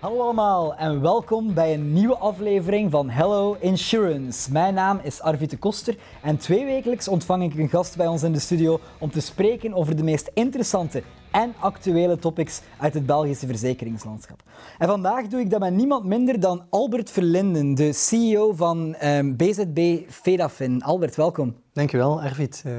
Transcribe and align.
Hallo 0.00 0.20
allemaal 0.20 0.74
en 0.74 1.00
welkom 1.00 1.54
bij 1.54 1.74
een 1.74 1.92
nieuwe 1.92 2.16
aflevering 2.16 2.90
van 2.90 3.10
Hello 3.10 3.56
Insurance. 3.60 4.52
Mijn 4.52 4.74
naam 4.74 5.00
is 5.02 5.20
Arvid 5.20 5.50
de 5.50 5.56
Koster 5.56 5.96
en 6.22 6.36
twee 6.36 6.64
wekelijks 6.64 7.08
ontvang 7.08 7.42
ik 7.42 7.58
een 7.58 7.68
gast 7.68 7.96
bij 7.96 8.06
ons 8.06 8.22
in 8.22 8.32
de 8.32 8.38
studio 8.38 8.80
om 8.98 9.10
te 9.10 9.20
spreken 9.20 9.74
over 9.74 9.96
de 9.96 10.02
meest 10.02 10.30
interessante 10.34 11.02
en 11.30 11.54
actuele 11.58 12.18
topics 12.18 12.60
uit 12.78 12.94
het 12.94 13.06
Belgische 13.06 13.46
verzekeringslandschap. 13.46 14.42
En 14.78 14.88
vandaag 14.88 15.26
doe 15.26 15.40
ik 15.40 15.50
dat 15.50 15.60
met 15.60 15.74
niemand 15.74 16.04
minder 16.04 16.40
dan 16.40 16.64
Albert 16.70 17.10
Verlinden, 17.10 17.74
de 17.74 17.92
CEO 17.92 18.52
van 18.52 18.94
ehm, 18.94 19.36
BZB 19.36 20.10
Fedafin. 20.10 20.82
Albert, 20.82 21.16
welkom. 21.16 21.56
Dankjewel, 21.72 22.22
Arvid. 22.22 22.62
Uh, 22.66 22.72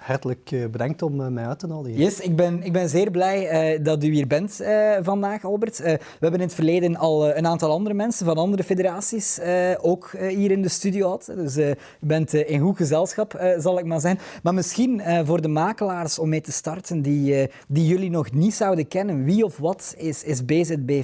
hartelijk 0.00 0.50
eh, 0.50 0.66
bedankt 0.66 1.02
om 1.02 1.20
eh, 1.20 1.26
mij 1.26 1.46
uit 1.46 1.58
te 1.58 1.66
nodigen. 1.66 1.98
Yes, 1.98 2.20
ik 2.20 2.36
ben, 2.36 2.62
ik 2.62 2.72
ben 2.72 2.88
zeer 2.88 3.10
blij 3.10 3.74
uh, 3.74 3.84
dat 3.84 4.04
u 4.04 4.12
hier 4.12 4.26
bent 4.26 4.60
vandaag, 5.02 5.44
Albert. 5.44 5.78
we 5.78 5.98
hebben 6.20 6.40
in 6.40 6.46
het 6.46 6.54
verleden 6.54 6.96
al 6.96 7.36
een 7.36 7.46
aantal 7.46 7.70
andere 7.70 7.94
mensen 7.94 8.26
van 8.26 8.36
andere 8.36 8.64
federaties 8.64 9.40
ook 9.80 10.10
hier 10.28 10.50
in 10.50 10.62
de 10.62 10.68
studio 10.68 11.00
gehad. 11.00 11.32
Dus 11.34 11.56
u 11.56 11.74
bent 12.00 12.32
in 12.32 12.60
goed 12.60 12.76
gezelschap, 12.76 13.54
zal 13.58 13.78
ik 13.78 13.84
maar 13.84 14.00
zijn. 14.00 14.18
Maar 14.42 14.54
misschien 14.54 15.02
voor 15.24 15.40
de 15.40 15.48
makelaars 15.48 16.18
om 16.18 16.28
mee 16.28 16.40
te 16.40 16.52
starten 16.52 17.02
die, 17.02 17.48
die 17.68 17.86
jullie 17.86 18.10
nog 18.10 18.32
niet 18.32 18.54
zouden 18.54 18.88
kennen. 18.88 19.24
Wie 19.24 19.44
of 19.44 19.58
wat 19.58 19.94
is, 19.98 20.24
is 20.24 20.44
BZB? 20.44 21.02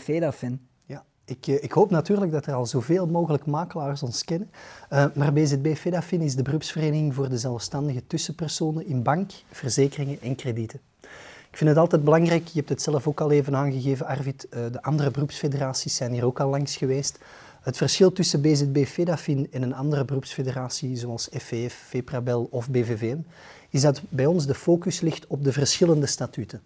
Ik, 1.28 1.46
eh, 1.46 1.62
ik, 1.62 1.72
hoop 1.72 1.90
natuurlijk 1.90 2.32
dat 2.32 2.46
er 2.46 2.54
al 2.54 2.66
zoveel 2.66 3.06
mogelijk 3.06 3.46
makelaars 3.46 4.02
ons 4.02 4.24
kennen. 4.24 4.50
Uh, 4.92 5.04
maar 5.14 5.32
BZB 5.32 5.74
Fedafin 5.74 6.20
is 6.20 6.36
de 6.36 6.42
beroepsvereniging 6.42 7.14
voor 7.14 7.28
de 7.28 7.38
zelfstandige 7.38 8.06
tussenpersonen 8.06 8.86
in 8.86 9.02
bank, 9.02 9.30
verzekeringen 9.50 10.20
en 10.20 10.34
kredieten. 10.34 10.80
Ik 11.50 11.62
vind 11.62 11.70
het 11.70 11.78
altijd 11.78 12.04
belangrijk, 12.04 12.46
je 12.46 12.58
hebt 12.58 12.68
het 12.68 12.82
zelf 12.82 13.06
ook 13.06 13.20
al 13.20 13.30
even 13.30 13.56
aangegeven, 13.56 14.06
Arvid, 14.06 14.46
uh, 14.50 14.60
de 14.72 14.82
andere 14.82 15.10
beroepsfederaties 15.10 15.96
zijn 15.96 16.12
hier 16.12 16.24
ook 16.24 16.40
al 16.40 16.48
langs 16.48 16.76
geweest. 16.76 17.18
Het 17.60 17.76
verschil 17.76 18.12
tussen 18.12 18.40
BZB 18.40 18.84
Fedafin 18.84 19.48
en 19.50 19.62
een 19.62 19.74
andere 19.74 20.04
beroepsfederatie 20.04 20.96
zoals 20.96 21.28
FVF, 21.32 21.74
VPRABEL 21.74 22.48
of 22.50 22.70
BVVM, 22.70 23.18
is 23.70 23.80
dat 23.80 24.02
bij 24.08 24.26
ons 24.26 24.46
de 24.46 24.54
focus 24.54 25.00
ligt 25.00 25.26
op 25.26 25.44
de 25.44 25.52
verschillende 25.52 26.06
statuten. 26.06 26.62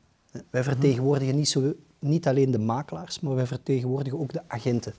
Wij 0.50 0.62
vertegenwoordigen 0.62 1.36
niet 1.36 1.48
zo 1.48 1.74
niet 2.00 2.26
alleen 2.28 2.50
de 2.50 2.58
makelaars, 2.58 3.20
maar 3.20 3.34
wij 3.34 3.46
vertegenwoordigen 3.46 4.20
ook 4.20 4.32
de 4.32 4.42
agenten. 4.46 4.94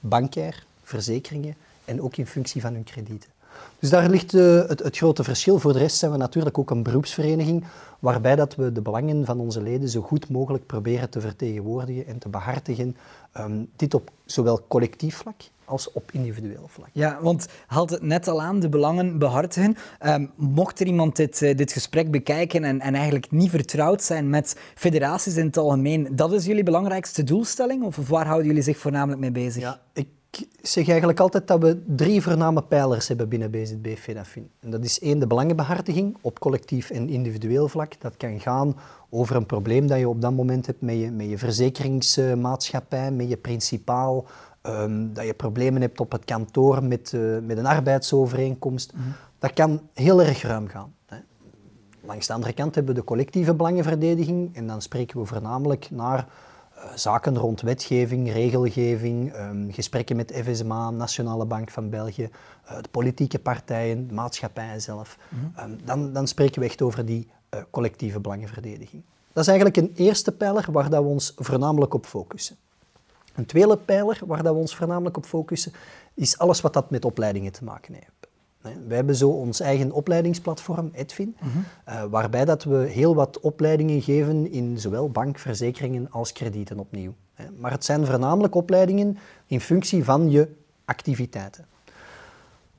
Bankair, 0.00 0.66
verzekeringen 0.82 1.54
en 1.84 2.02
ook 2.02 2.16
in 2.16 2.26
functie 2.26 2.60
van 2.60 2.72
hun 2.72 2.84
kredieten. 2.84 3.30
Dus 3.78 3.90
daar 3.90 4.08
ligt 4.08 4.34
uh, 4.34 4.68
het, 4.68 4.78
het, 4.82 4.96
grote 4.96 5.24
verschil. 5.24 5.58
Voor 5.58 5.72
de 5.72 5.78
rest 5.78 5.96
zijn 5.96 6.10
we 6.10 6.16
natuurlijk 6.16 6.58
ook 6.58 6.70
een 6.70 6.82
beroepsvereniging, 6.82 7.64
waarbij 7.98 8.36
dat 8.36 8.54
we 8.54 8.72
de 8.72 8.80
belangen 8.80 9.24
van 9.24 9.40
onze 9.40 9.62
leden 9.62 9.88
zo 9.88 10.00
goed 10.00 10.28
mogelijk 10.28 10.66
proberen 10.66 11.10
te 11.10 11.20
vertegenwoordigen 11.20 12.06
en 12.06 12.18
te 12.18 12.28
behartigen. 12.28 12.96
Um, 13.38 13.70
dit 13.76 13.94
op 13.94 14.10
zowel 14.24 14.64
collectief 14.68 15.16
vlak 15.16 15.42
als 15.68 15.92
op 15.92 16.12
individueel 16.12 16.68
vlak. 16.68 16.88
Ja, 16.92 17.18
want 17.22 17.46
haalt 17.66 17.90
het 17.90 18.02
net 18.02 18.28
al 18.28 18.42
aan, 18.42 18.60
de 18.60 18.68
belangen 18.68 19.18
behartigen. 19.18 19.76
Um, 20.06 20.30
mocht 20.36 20.80
er 20.80 20.86
iemand 20.86 21.16
dit, 21.16 21.40
uh, 21.40 21.56
dit 21.56 21.72
gesprek 21.72 22.10
bekijken 22.10 22.64
en, 22.64 22.80
en 22.80 22.94
eigenlijk 22.94 23.30
niet 23.30 23.50
vertrouwd 23.50 24.02
zijn 24.02 24.30
met 24.30 24.56
federaties 24.74 25.36
in 25.36 25.46
het 25.46 25.56
algemeen, 25.56 26.08
dat 26.10 26.32
is 26.32 26.44
jullie 26.44 26.62
belangrijkste 26.62 27.24
doelstelling? 27.24 27.82
Of, 27.82 27.98
of 27.98 28.08
waar 28.08 28.26
houden 28.26 28.46
jullie 28.46 28.62
zich 28.62 28.78
voornamelijk 28.78 29.20
mee 29.20 29.32
bezig? 29.32 29.62
Ja, 29.62 29.80
ik 29.92 30.08
zeg 30.62 30.88
eigenlijk 30.88 31.20
altijd 31.20 31.46
dat 31.46 31.60
we 31.60 31.82
drie 31.86 32.22
voorname 32.22 32.62
pijlers 32.62 33.08
hebben 33.08 33.28
binnen 33.28 33.50
BZB 33.50 33.96
Fedafin. 33.96 34.50
En 34.60 34.70
dat 34.70 34.84
is 34.84 35.00
één, 35.00 35.18
de 35.18 35.26
belangenbehartiging 35.26 36.16
op 36.20 36.38
collectief 36.38 36.90
en 36.90 37.08
individueel 37.08 37.68
vlak. 37.68 38.00
Dat 38.00 38.16
kan 38.16 38.40
gaan 38.40 38.76
over 39.10 39.36
een 39.36 39.46
probleem 39.46 39.86
dat 39.86 39.98
je 39.98 40.08
op 40.08 40.20
dat 40.20 40.32
moment 40.32 40.66
hebt 40.66 40.80
met 40.80 40.98
je, 40.98 41.10
met 41.10 41.28
je 41.28 41.38
verzekeringsmaatschappij, 41.38 43.10
met 43.10 43.28
je 43.28 43.36
principaal, 43.36 44.26
um, 44.68 45.14
dat 45.14 45.26
je 45.26 45.34
problemen 45.34 45.80
hebt 45.80 46.00
op 46.00 46.12
het 46.12 46.24
kantoor 46.24 46.84
met, 46.84 47.12
uh, 47.14 47.38
met 47.42 47.58
een 47.58 47.66
arbeidsovereenkomst. 47.66 48.92
Mm 48.92 49.02
-hmm. 49.02 49.12
Dat 49.38 49.52
kan 49.52 49.80
heel 49.94 50.22
erg 50.22 50.42
ruim 50.42 50.68
gaan. 50.68 50.94
Hè. 51.06 51.16
Langs 52.00 52.26
de 52.26 52.32
andere 52.32 52.52
kant 52.52 52.74
hebben 52.74 52.94
we 52.94 53.00
de 53.00 53.06
collectieve 53.06 53.54
belangenverdediging 53.54 54.56
en 54.56 54.66
dan 54.66 54.82
spreken 54.82 55.20
we 55.20 55.26
voornamelijk 55.26 55.90
naar 55.90 56.26
uh, 56.76 56.84
zaken 56.94 57.38
rond 57.38 57.60
wetgeving, 57.60 58.32
regelgeving, 58.32 59.34
um, 59.36 59.72
gesprekken 59.72 60.16
met 60.16 60.42
FSMA, 60.44 60.90
Nationale 60.90 61.46
Bank 61.46 61.70
van 61.70 61.90
België, 61.90 62.28
uh, 62.70 62.82
de 62.82 62.88
politieke 62.88 63.38
partijen, 63.38 64.08
de 64.08 64.14
maatschappijen 64.14 64.80
zelf. 64.80 65.18
Mm 65.28 65.38
-hmm. 65.54 65.70
um, 65.70 65.78
dan, 65.84 66.12
dan 66.12 66.26
spreken 66.28 66.60
we 66.60 66.66
echt 66.66 66.82
over 66.82 67.04
die 67.04 67.28
collectieve 67.70 68.20
belangenverdediging. 68.20 69.02
Dat 69.32 69.42
is 69.42 69.48
eigenlijk 69.48 69.76
een 69.76 69.92
eerste 70.06 70.32
pijler 70.32 70.68
waar 70.72 70.90
dat 70.90 71.02
we 71.02 71.08
ons 71.08 71.32
voornamelijk 71.36 71.94
op 71.94 72.06
focussen. 72.06 72.56
Een 73.38 73.46
tweede 73.46 73.76
pijler 73.76 74.20
waar 74.26 74.42
dat 74.42 74.54
we 74.54 74.60
ons 74.60 74.76
voornamelijk 74.76 75.16
op 75.16 75.26
focussen, 75.26 75.72
is 76.14 76.38
alles 76.38 76.60
wat 76.60 76.72
dat 76.72 76.90
met 76.90 77.04
opleidingen 77.04 77.52
te 77.52 77.64
maken 77.64 77.94
heeft. 77.94 78.28
Wij 78.86 78.96
hebben 78.96 79.14
zo 79.14 79.28
ons 79.28 79.60
eigen 79.60 79.92
opleidingsplatform, 79.92 80.90
Edfin, 80.92 81.36
uh 81.42 81.48
-huh. 81.52 81.94
uh, 81.94 82.10
waarbij 82.10 82.44
dat 82.44 82.64
we 82.64 82.76
heel 82.76 83.14
wat 83.14 83.40
opleidingen 83.40 84.02
geven 84.02 84.50
in 84.52 84.78
zowel 84.78 85.10
bankverzekeringen 85.10 86.10
als 86.10 86.32
kredieten 86.32 86.78
opnieuw. 86.78 87.14
Maar 87.56 87.70
het 87.70 87.84
zijn 87.84 88.06
voornamelijk 88.06 88.54
opleidingen 88.54 89.18
in 89.46 89.60
functie 89.60 90.04
van 90.04 90.30
je 90.30 90.48
activiteiten. 90.84 91.66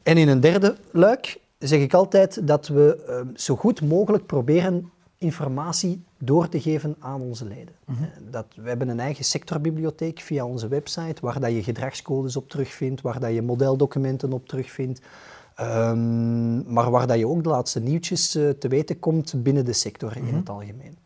En 0.04 0.18
in 0.18 0.28
een 0.28 0.40
derde 0.40 0.76
luik 0.92 1.40
zeg 1.58 1.80
ik 1.80 1.94
altijd 1.94 2.48
dat 2.48 2.68
we 2.68 3.06
uh, 3.08 3.36
zo 3.36 3.56
goed 3.56 3.82
mogelijk 3.82 4.26
proberen 4.26 4.92
informatie 5.20 6.04
door 6.18 6.50
te 6.50 6.62
geven 6.62 6.96
aan 7.00 7.22
onze 7.22 7.46
leden. 7.46 7.74
Mm 7.86 7.96
-hmm. 7.96 8.32
dat, 8.32 8.46
we 8.56 8.68
hebben 8.68 8.90
een 8.90 9.00
eigen 9.00 9.26
sectorbibliotheek 9.26 10.20
via 10.20 10.46
onze 10.46 10.68
website, 10.68 11.22
waar 11.22 11.40
dat 11.40 11.52
je 11.52 11.64
gedragscodes 11.64 12.36
op 12.36 12.50
terugvindt, 12.50 13.02
waar 13.02 13.20
dat 13.20 13.34
je 13.34 13.42
modeldocumenten 13.42 14.34
op 14.34 14.48
terugvindt, 14.48 15.02
um, 15.60 16.74
maar 16.74 16.92
waar 16.92 17.08
dat 17.08 17.18
je 17.18 17.28
ook 17.28 17.44
de 17.44 17.50
laatste 17.50 17.80
nieuwtjes 17.80 18.36
uh, 18.36 18.50
te 18.50 18.68
weten 18.68 19.00
komt 19.00 19.44
binnen 19.44 19.66
de 19.66 19.74
sector 19.74 20.12
mm 20.16 20.18
-hmm. 20.18 20.28
in 20.28 20.36
het 20.36 20.50
algemeen. 20.50 20.98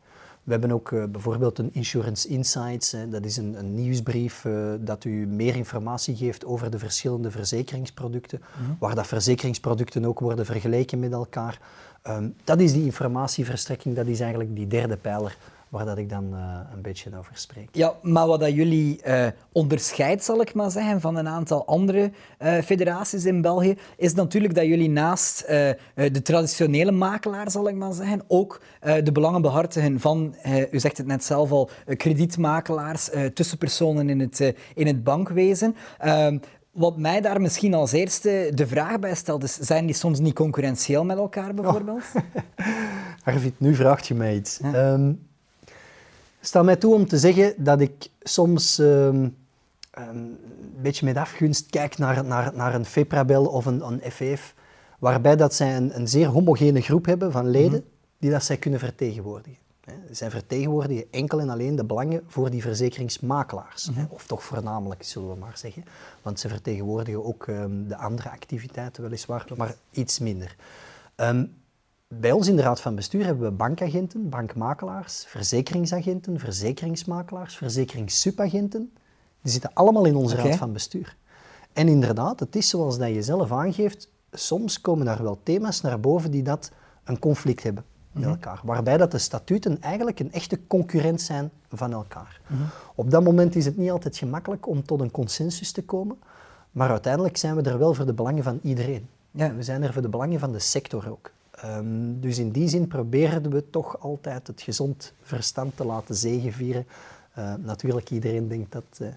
We 0.43 0.51
hebben 0.51 0.71
ook 0.71 0.91
uh, 0.91 1.03
bijvoorbeeld 1.05 1.59
een 1.59 1.69
Insurance 1.73 2.27
Insights. 2.27 2.91
Hè. 2.91 3.09
Dat 3.09 3.25
is 3.25 3.37
een, 3.37 3.59
een 3.59 3.75
nieuwsbrief 3.75 4.43
uh, 4.45 4.73
dat 4.79 5.03
u 5.03 5.27
meer 5.27 5.55
informatie 5.55 6.15
geeft 6.15 6.45
over 6.45 6.71
de 6.71 6.79
verschillende 6.79 7.31
verzekeringsproducten, 7.31 8.41
mm 8.41 8.65
-hmm. 8.65 8.75
waar 8.79 8.95
dat 8.95 9.07
verzekeringsproducten 9.07 10.05
ook 10.05 10.19
worden 10.19 10.45
vergeleken 10.45 10.99
met 10.99 11.11
elkaar. 11.11 11.59
Um, 12.09 12.35
dat 12.43 12.59
is 12.59 12.73
die 12.73 12.83
informatieverstrekking, 12.83 13.95
dat 13.95 14.07
is 14.07 14.19
eigenlijk 14.19 14.55
die 14.55 14.67
derde 14.67 14.97
pijler 14.97 15.37
waar 15.69 15.85
dat 15.85 15.97
ik 15.97 16.09
dan 16.09 16.29
uh, 16.33 16.59
een 16.73 16.81
beetje 16.81 17.09
over 17.17 17.31
spreek. 17.33 17.69
Ja, 17.71 17.93
maar 18.01 18.27
wat 18.27 18.39
dat 18.39 18.53
jullie 18.53 19.01
uh, 19.07 19.27
onderscheidt, 19.51 20.23
zal 20.23 20.41
ik 20.41 20.53
maar 20.53 20.71
zeggen, 20.71 21.01
van 21.01 21.15
een 21.15 21.27
aantal 21.27 21.65
andere 21.65 22.11
uh, 22.39 22.57
federaties 22.57 23.25
in 23.25 23.41
België, 23.41 23.77
is 23.97 24.13
natuurlijk 24.13 24.55
dat 24.55 24.65
jullie 24.65 24.89
naast 24.89 25.47
de 25.95 26.21
traditionele 26.23 26.91
makelaar, 26.91 27.51
zal 27.51 27.67
ik 27.67 27.75
maar 27.75 27.93
zeggen, 27.93 28.21
ook 28.27 28.61
de 29.03 29.11
belangen 29.11 29.41
behartigen 29.41 29.99
van, 29.99 30.35
u 30.71 30.79
zegt 30.79 30.97
het 30.97 31.07
net 31.07 31.23
zelf 31.23 31.51
al, 31.51 31.69
kredietmakelaars, 31.97 33.09
tussenpersonen 33.33 34.09
in 34.09 34.19
het, 34.19 34.53
in 34.75 34.87
het 34.87 35.03
bankwezen. 35.03 35.75
Ehm, 36.73 36.81
wat 36.81 36.97
mij 36.97 37.21
daar 37.21 37.41
misschien 37.41 37.73
als 37.73 37.91
eerste 37.91 38.51
de 38.53 38.67
vraag 38.67 38.99
bij 38.99 39.15
stelt, 39.15 39.43
is, 39.43 39.53
zijn 39.53 39.85
die 39.85 39.95
soms 39.95 40.19
niet 40.19 40.33
concurrentieel 40.33 41.03
met 41.03 41.17
elkaar 41.17 41.53
bijvoorbeeld? 41.53 42.03
Oh. 42.15 42.21
Arvid, 43.33 43.59
nu 43.59 43.75
vraagt 43.75 44.07
je 44.07 44.13
mij 44.13 44.35
iets. 44.35 44.59
Ja. 44.61 44.93
Um, 44.93 45.27
sta 46.41 46.63
mij 46.63 46.75
toe 46.75 46.93
om 46.93 47.07
te 47.07 47.17
zeggen 47.17 47.53
dat 47.57 47.81
ik 47.81 48.09
soms 48.21 48.77
um, 48.77 49.35
een 49.91 50.37
beetje 50.81 51.05
met 51.05 51.17
afgunst 51.17 51.69
kijk 51.69 51.97
naar, 51.97 52.25
naar, 52.25 52.51
naar 52.55 52.75
een 52.75 52.85
FEPRABEL 52.85 53.45
of 53.45 53.65
een, 53.65 53.87
een 53.87 54.11
FEF, 54.11 54.55
waarbij 54.99 55.35
dat 55.35 55.53
zij 55.53 55.75
een, 55.75 55.95
een 55.95 56.07
zeer 56.07 56.27
homogene 56.27 56.81
groep 56.81 57.05
hebben 57.05 57.31
van 57.31 57.49
leden 57.49 57.69
mm 57.69 57.75
-hmm. 57.75 58.17
die 58.19 58.31
dat 58.31 58.43
zij 58.43 58.57
kunnen 58.57 58.79
vertegenwoordigen. 58.79 59.62
Zij 60.11 60.29
vertegenwoordigen 60.29 61.05
enkel 61.11 61.39
en 61.39 61.49
alleen 61.49 61.75
de 61.75 61.85
belangen 61.85 62.23
voor 62.27 62.49
die 62.49 62.61
verzekeringsmakelaars. 62.61 63.89
Mm 63.89 63.95
-hmm. 63.95 64.07
Of 64.09 64.27
toch 64.27 64.43
voornamelijk, 64.43 65.03
zullen 65.03 65.29
we 65.29 65.35
maar 65.35 65.57
zeggen. 65.57 65.83
Want 66.21 66.39
ze 66.39 66.49
vertegenwoordigen 66.49 67.25
ook 67.25 67.47
um, 67.47 67.87
de 67.87 67.97
andere 67.97 68.29
activiteiten 68.29 69.03
weliswaar, 69.03 69.47
maar 69.55 69.75
iets 69.91 70.19
minder. 70.19 70.55
Um, 71.15 71.53
bij 72.07 72.31
ons 72.31 72.47
in 72.47 72.55
de 72.55 72.61
Raad 72.61 72.81
van 72.81 72.95
Bestuur 72.95 73.25
hebben 73.25 73.49
we 73.49 73.55
bankagenten, 73.55 74.29
bankmakelaars, 74.29 75.25
verzekeringsagenten, 75.27 76.39
verzekeringsmakelaars, 76.39 77.57
verzekeringssubagenten. 77.57 78.93
Die 79.41 79.51
zitten 79.51 79.73
allemaal 79.73 80.05
in 80.05 80.15
onze 80.15 80.35
okay. 80.35 80.49
Raad 80.49 80.57
van 80.57 80.73
Bestuur. 80.73 81.15
En 81.73 81.87
inderdaad, 81.87 82.39
het 82.39 82.55
is 82.55 82.69
zoals 82.69 82.97
dat 82.97 83.09
je 83.09 83.21
zelf 83.21 83.51
aangeeft, 83.51 84.09
soms 84.31 84.81
komen 84.81 85.05
daar 85.05 85.23
wel 85.23 85.39
thema's 85.43 85.81
naar 85.81 85.99
boven 85.99 86.31
die 86.31 86.43
dat 86.43 86.71
een 87.03 87.19
conflict 87.19 87.63
hebben 87.63 87.85
met 88.13 88.23
elkaar. 88.23 88.59
Waarbij 88.63 88.97
dat 88.97 89.11
de 89.11 89.17
statuten 89.17 89.81
eigenlijk 89.81 90.19
een 90.19 90.31
echte 90.31 90.59
concurrent 90.67 91.21
zijn 91.21 91.51
van 91.69 91.93
elkaar. 91.93 92.41
Mm 92.47 92.57
-hmm. 92.57 92.67
Op 92.95 93.11
dat 93.11 93.23
moment 93.23 93.55
is 93.55 93.65
het 93.65 93.77
niet 93.77 93.91
altijd 93.91 94.17
gemakkelijk 94.17 94.67
om 94.67 94.85
tot 94.85 94.99
een 94.99 95.11
consensus 95.11 95.71
te 95.71 95.83
komen, 95.83 96.17
maar 96.71 96.89
uiteindelijk 96.89 97.37
zijn 97.37 97.55
we 97.55 97.61
er 97.61 97.77
wel 97.79 97.93
voor 97.93 98.05
de 98.05 98.13
belangen 98.13 98.43
van 98.43 98.59
iedereen. 98.63 99.07
Ja. 99.31 99.55
We 99.55 99.63
zijn 99.63 99.83
er 99.83 99.93
voor 99.93 100.01
de 100.01 100.09
belangen 100.09 100.39
van 100.39 100.51
de 100.51 100.59
sector 100.59 101.11
ook. 101.11 101.31
Um, 101.65 102.19
dus 102.19 102.37
in 102.37 102.51
die 102.51 102.67
zin 102.67 102.87
proberen 102.87 103.49
we 103.49 103.69
toch 103.69 103.99
altijd 103.99 104.47
het 104.47 104.61
gezond 104.61 105.13
verstand 105.21 105.77
te 105.77 105.85
laten 105.85 106.15
zegevieren 106.15 106.85
uh, 107.37 107.53
natuurlijk 107.59 108.09
iedereen 108.09 108.47
denkt 108.47 108.71
dat, 108.71 108.83
uh, 109.01 109.07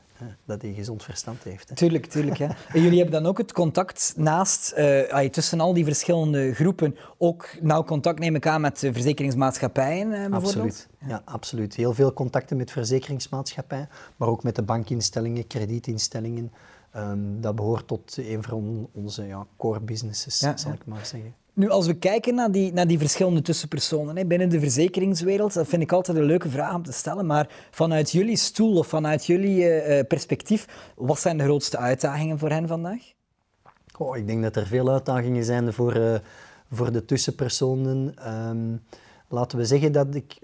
dat 0.44 0.62
hij 0.62 0.72
gezond 0.72 1.02
verstand 1.02 1.42
heeft. 1.42 1.68
Hè. 1.68 1.74
Tuurlijk, 1.74 2.06
tuurlijk. 2.06 2.36
Ja. 2.36 2.56
En 2.72 2.82
jullie 2.82 2.98
hebben 3.00 3.22
dan 3.22 3.30
ook 3.30 3.38
het 3.38 3.52
contact 3.52 4.14
naast, 4.16 4.74
uh, 4.76 5.20
tussen 5.20 5.60
al 5.60 5.74
die 5.74 5.84
verschillende 5.84 6.54
groepen, 6.54 6.96
ook 7.18 7.48
nauw 7.60 7.84
contact 7.84 8.18
neem 8.18 8.34
ik 8.34 8.46
aan 8.46 8.60
met 8.60 8.78
verzekeringsmaatschappijen 8.78 10.08
bijvoorbeeld? 10.08 10.44
Absoluut. 10.44 10.88
Ja. 11.06 11.22
absoluut. 11.24 11.74
Heel 11.74 11.94
veel 11.94 12.12
contacten 12.12 12.56
met 12.56 12.70
verzekeringsmaatschappijen, 12.70 13.88
maar 14.16 14.28
ook 14.28 14.42
met 14.42 14.54
de 14.54 14.62
bankinstellingen, 14.62 15.46
kredietinstellingen. 15.46 16.52
Um, 16.96 17.40
dat 17.40 17.56
behoort 17.56 17.86
tot 17.86 18.16
een 18.16 18.42
van 18.42 18.88
onze 18.92 19.26
ja, 19.26 19.46
core 19.56 19.80
businesses, 19.80 20.38
zal 20.38 20.72
ik 20.72 20.86
maar 20.86 21.06
zeggen. 21.06 21.34
Nu, 21.56 21.68
als 21.70 21.86
we 21.86 21.94
kijken 21.94 22.34
naar 22.34 22.50
die, 22.50 22.72
naar 22.72 22.86
die 22.86 22.98
verschillende 22.98 23.42
tussenpersonen 23.42 24.16
hè, 24.16 24.24
binnen 24.24 24.48
de 24.48 24.60
verzekeringswereld, 24.60 25.54
dat 25.54 25.66
vind 25.66 25.82
ik 25.82 25.92
altijd 25.92 26.16
een 26.16 26.24
leuke 26.24 26.48
vraag 26.48 26.74
om 26.74 26.82
te 26.82 26.92
stellen. 26.92 27.26
Maar 27.26 27.48
vanuit 27.70 28.10
jullie 28.10 28.36
stoel 28.36 28.78
of 28.78 28.86
vanuit 28.86 29.26
jullie 29.26 29.58
uh, 29.58 30.00
perspectief, 30.08 30.92
wat 30.96 31.18
zijn 31.18 31.38
de 31.38 31.44
grootste 31.44 31.78
uitdagingen 31.78 32.38
voor 32.38 32.50
hen 32.50 32.68
vandaag? 32.68 33.12
Oh, 33.98 34.16
ik 34.16 34.26
denk 34.26 34.42
dat 34.42 34.56
er 34.56 34.66
veel 34.66 34.88
uitdagingen 34.88 35.44
zijn 35.44 35.72
voor, 35.72 35.96
uh, 35.96 36.14
voor 36.70 36.92
de 36.92 37.04
tussenpersonen. 37.04 38.14
Um, 38.48 38.82
laten 39.28 39.58
we 39.58 39.64
zeggen 39.64 39.92
dat 39.92 40.14
ik. 40.14 40.38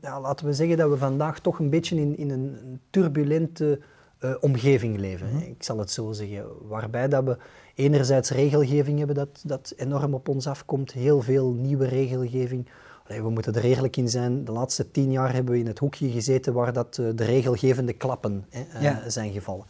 Ja, 0.00 0.20
laten 0.20 0.46
we 0.46 0.52
zeggen 0.52 0.76
dat 0.76 0.90
we 0.90 0.96
vandaag 0.96 1.40
toch 1.40 1.58
een 1.58 1.70
beetje 1.70 1.96
in, 1.96 2.16
in 2.16 2.30
een 2.30 2.80
turbulente 2.90 3.80
uh, 4.24 4.34
omgeving 4.40 4.98
leven. 4.98 5.26
Mm 5.26 5.38
-hmm. 5.38 5.50
Ik 5.50 5.62
zal 5.62 5.78
het 5.78 5.90
zo 5.90 6.12
zeggen. 6.12 6.44
Waarbij 6.68 7.08
dat 7.08 7.24
we 7.24 7.36
enerzijds 7.74 8.30
regelgeving 8.30 8.98
hebben 8.98 9.16
dat, 9.16 9.42
dat 9.46 9.72
enorm 9.76 10.14
op 10.14 10.28
ons 10.28 10.46
afkomt, 10.46 10.92
heel 10.92 11.20
veel 11.20 11.52
nieuwe 11.52 11.86
regelgeving. 11.86 12.68
we 13.06 13.30
moeten 13.30 13.54
er 13.54 13.64
eerlijk 13.64 13.96
in 13.96 14.08
zijn, 14.08 14.44
de 14.44 14.52
laatste 14.52 14.90
tien 14.90 15.12
jaar 15.12 15.32
hebben 15.32 15.52
we 15.52 15.60
in 15.60 15.66
het 15.66 15.78
hoekje 15.78 16.10
gezeten 16.10 16.52
waar 16.52 16.72
dat, 16.72 16.98
uh, 17.00 17.08
de 17.14 17.24
regelgevende 17.24 17.92
klappen 17.92 18.44
hè, 18.50 18.90
uh, 18.90 18.96
zijn 19.06 19.32
gevallen. 19.32 19.64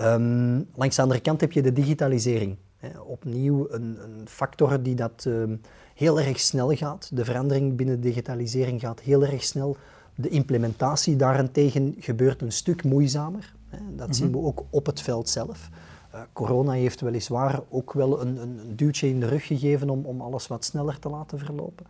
Um, 0.00 0.68
langs 0.74 0.96
de 0.96 1.02
andere 1.02 1.20
kant 1.20 1.40
heb 1.40 1.52
je 1.52 1.62
de 1.62 1.72
digitalisering. 1.72 2.56
Hè. 2.76 2.98
Opnieuw 2.98 3.66
een, 3.70 3.98
een, 4.02 4.28
factor 4.28 4.82
die 4.82 4.94
dat 4.94 5.24
um, 5.26 5.60
heel 5.94 6.20
erg 6.20 6.40
snel 6.40 6.74
gaat. 6.74 7.10
De 7.12 7.24
verandering 7.24 7.76
binnen 7.76 8.00
de 8.00 8.08
digitalisering 8.08 8.80
gaat 8.80 9.00
heel 9.00 9.24
erg 9.24 9.42
snel. 9.42 9.76
De 10.14 10.28
implementatie 10.28 11.16
daarentegen 11.16 11.94
gebeurt 11.98 12.42
een 12.42 12.52
stuk 12.52 12.84
moeizamer. 12.84 13.54
Dat 13.78 13.90
mm 13.90 13.98
-hmm. 13.98 14.12
zien 14.12 14.32
we 14.32 14.38
ook 14.38 14.62
op 14.70 14.86
het 14.86 15.00
veld 15.00 15.28
zelf. 15.28 15.70
Uh, 16.14 16.20
corona 16.32 16.72
heeft 16.72 17.00
weliswaar 17.00 17.60
ook 17.68 17.92
wel 17.92 18.20
een, 18.20 18.36
een, 18.42 18.76
duwtje 18.76 19.08
in 19.08 19.20
de 19.20 19.26
rug 19.26 19.46
gegeven 19.46 19.90
om, 19.90 20.04
om 20.04 20.20
alles 20.20 20.46
wat 20.46 20.64
sneller 20.64 20.98
te 20.98 21.08
laten 21.08 21.38
verlopen. 21.38 21.86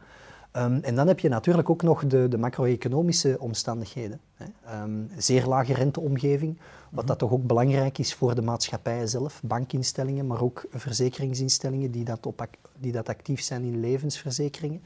Um, 0.57 0.79
en 0.83 0.95
dan 0.95 1.07
heb 1.07 1.21
je 1.21 1.29
natuurlijk 1.29 1.71
ook 1.71 1.83
nog 1.83 2.07
de, 2.07 2.29
de 2.29 2.39
macro-economische 2.39 3.37
omstandigheden. 3.39 4.21
Hè. 4.35 4.47
Um, 4.83 5.11
zeer 5.17 5.47
lage 5.47 5.75
renteomgeving, 5.75 6.59
wat 6.91 7.03
mm 7.03 7.09
dat 7.09 7.19
toch 7.19 7.33
ook 7.33 7.47
belangrijk 7.47 7.99
is 7.99 8.15
voor 8.15 8.35
de 8.35 8.43
maatschappijen 8.43 9.09
zelf, 9.09 9.41
bankinstellingen, 9.43 10.27
maar 10.27 10.43
ook 10.43 10.67
verzekeringsinstellingen 10.71 11.91
die 11.91 12.05
dat, 12.05 12.27
op, 12.27 12.47
die 12.79 12.93
dat 12.93 13.09
actief 13.09 13.43
zijn 13.43 13.63
in 13.63 13.81
levensverzekeringen. 13.81 14.83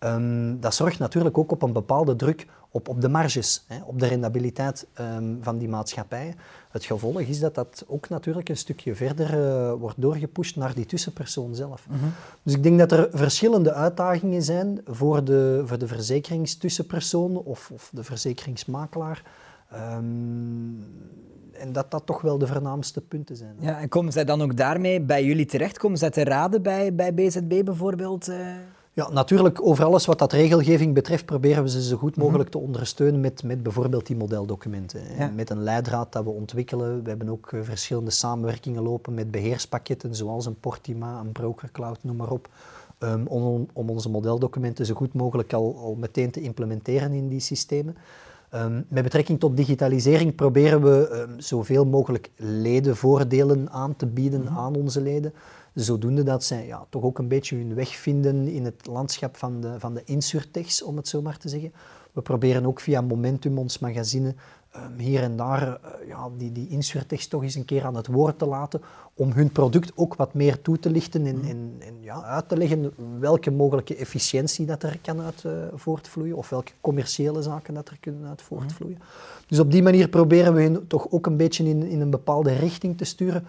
Um, 0.00 0.60
dat 0.60 0.74
zorgt 0.74 0.98
natuurlijk 0.98 1.38
ook 1.38 1.50
op 1.50 1.62
een 1.62 1.72
bepaalde 1.72 2.16
druk 2.16 2.46
op, 2.74 2.88
op 2.88 3.00
de 3.00 3.08
marges, 3.08 3.64
hè, 3.66 3.82
op 3.84 4.00
de 4.00 4.06
rendabiliteit 4.06 4.86
um, 5.00 5.38
van 5.42 5.58
die 5.58 5.68
maatschappijen. 5.68 6.34
Het 6.70 6.84
gevolg 6.84 7.20
is 7.20 7.40
dat 7.40 7.54
dat 7.54 7.84
ook 7.86 8.08
natuurlijk 8.08 8.48
een 8.48 8.56
stukje 8.56 8.94
verder 8.94 9.38
uh, 9.38 9.72
wordt 9.72 10.00
doorgepusht 10.00 10.56
naar 10.56 10.74
die 10.74 10.86
tussenpersoon 10.86 11.54
zelf. 11.54 11.86
Mm 11.88 11.98
-hmm. 11.98 12.12
Dus 12.42 12.54
ik 12.54 12.62
denk 12.62 12.78
dat 12.78 12.92
er 12.92 13.08
verschillende 13.12 13.72
uitdagingen 13.72 14.42
zijn 14.42 14.80
voor 14.86 15.24
de, 15.24 15.62
voor 15.64 15.78
de 15.78 15.86
verzekeringstussenpersoon 15.86 17.36
of, 17.36 17.70
of 17.74 17.90
de 17.92 18.04
verzekeringsmakelaar. 18.04 19.22
Um, 19.74 20.86
en 21.52 21.72
dat 21.72 21.90
dat 21.90 22.06
toch 22.06 22.20
wel 22.20 22.38
de 22.38 22.46
voornaamste 22.46 23.00
punten 23.00 23.36
zijn. 23.36 23.56
Ja, 23.58 23.80
en 23.80 23.88
komen 23.88 24.12
zij 24.12 24.24
dan 24.24 24.42
ook 24.42 24.56
daarmee 24.56 25.00
bij 25.00 25.24
jullie 25.24 25.46
terecht? 25.46 25.78
Komen 25.78 25.98
zij 25.98 26.10
te 26.10 26.24
raden 26.24 26.62
bij, 26.62 26.94
bij 26.94 27.14
BZB 27.14 27.64
bijvoorbeeld? 27.64 28.28
Uh... 28.28 28.36
Ja, 28.94 29.10
natuurlijk, 29.10 29.66
over 29.66 29.84
alles 29.84 30.06
wat 30.06 30.18
dat 30.18 30.32
regelgeving 30.32 30.94
betreft 30.94 31.24
proberen 31.24 31.62
we 31.62 31.70
ze 31.70 31.82
zo 31.82 31.96
goed 31.96 32.16
mogelijk 32.16 32.50
te 32.50 32.58
ondersteunen 32.58 33.20
met, 33.20 33.42
met 33.42 33.62
bijvoorbeeld 33.62 34.06
die 34.06 34.16
modeldocumenten. 34.16 35.00
Ja. 35.18 35.30
Met 35.34 35.50
een 35.50 35.62
leidraad 35.62 36.12
dat 36.12 36.24
we 36.24 36.30
ontwikkelen. 36.30 37.02
We 37.02 37.08
hebben 37.08 37.28
ook 37.28 37.52
uh, 37.52 37.60
verschillende 37.62 38.10
samenwerkingen 38.10 38.82
lopen 38.82 39.14
met 39.14 39.30
beheerspakketten, 39.30 40.14
zoals 40.14 40.46
een 40.46 40.60
Portima, 40.60 41.20
een 41.20 41.32
Brokercloud, 41.32 41.98
noem 42.02 42.16
maar 42.16 42.30
op. 42.30 42.48
Um, 42.98 43.26
om, 43.26 43.68
om, 43.72 43.90
onze 43.90 44.08
modeldocumenten 44.08 44.86
zo 44.86 44.94
goed 44.94 45.14
mogelijk 45.14 45.52
al, 45.52 45.76
al 45.76 45.94
meteen 45.94 46.30
te 46.30 46.40
implementeren 46.40 47.12
in 47.12 47.28
die 47.28 47.40
systemen. 47.40 47.96
Um, 48.54 48.84
met 48.88 49.02
betrekking 49.02 49.40
tot 49.40 49.56
digitalisering 49.56 50.34
proberen 50.34 50.82
we 50.82 51.26
um, 51.28 51.40
zoveel 51.40 51.86
mogelijk 51.86 52.30
ledenvoordelen 52.36 53.70
aan 53.70 53.96
te 53.96 54.06
bieden 54.06 54.40
mm 54.40 54.46
-hmm. 54.46 54.58
aan 54.58 54.74
onze 54.74 55.00
leden 55.00 55.32
zodoende 55.74 56.22
dat 56.22 56.44
zij 56.44 56.66
ja, 56.66 56.86
toch 56.88 57.02
ook 57.02 57.18
een 57.18 57.28
beetje 57.28 57.56
hun 57.56 57.74
weg 57.74 57.96
vinden 57.96 58.48
in 58.48 58.64
het 58.64 58.86
landschap 58.86 59.36
van 59.36 59.60
de, 59.60 59.74
van 59.78 59.94
de 59.94 60.02
insurtechs, 60.04 60.82
om 60.82 60.96
het 60.96 61.08
zo 61.08 61.22
maar 61.22 61.38
te 61.38 61.48
zeggen. 61.48 61.72
We 62.12 62.22
proberen 62.22 62.66
ook 62.66 62.80
via 62.80 63.00
Momentum, 63.00 63.58
ons 63.58 63.78
magazine, 63.78 64.34
um, 64.76 64.98
hier 64.98 65.22
en 65.22 65.36
daar 65.36 65.68
uh, 65.68 66.08
ja, 66.08 66.28
die, 66.36 66.52
die 66.52 66.68
insurtechs 66.68 67.26
toch 67.26 67.42
eens 67.42 67.54
een 67.54 67.64
keer 67.64 67.84
aan 67.84 67.96
het 67.96 68.06
woord 68.06 68.38
te 68.38 68.46
laten, 68.46 68.80
om 69.14 69.32
hun 69.32 69.52
product 69.52 69.92
ook 69.94 70.14
wat 70.14 70.34
meer 70.34 70.60
toe 70.60 70.78
te 70.78 70.90
lichten 70.90 71.26
en, 71.26 71.42
en, 71.42 71.74
en 71.78 71.94
ja, 72.00 72.22
uit 72.22 72.48
te 72.48 72.56
leggen 72.56 72.92
welke 73.18 73.50
mogelijke 73.50 73.96
efficiëntie 73.96 74.66
dat 74.66 74.82
er 74.82 74.98
kan 75.02 75.20
uit 75.20 75.42
uh, 75.46 75.52
voortvloeien, 75.74 76.36
of 76.36 76.48
welke 76.48 76.72
commerciële 76.80 77.42
zaken 77.42 77.74
dat 77.74 77.88
er 77.88 77.96
kunnen 78.00 78.28
uit 78.28 78.42
voortvloeien. 78.42 78.98
Dus 79.46 79.58
op 79.58 79.70
die 79.70 79.82
manier 79.82 80.08
proberen 80.08 80.54
we 80.54 80.62
hen 80.62 80.86
toch 80.86 81.06
ook 81.10 81.26
een 81.26 81.36
beetje 81.36 81.64
in, 81.64 81.82
in 81.82 82.00
een 82.00 82.10
bepaalde 82.10 82.52
richting 82.52 82.96
te 82.98 83.04
sturen, 83.04 83.46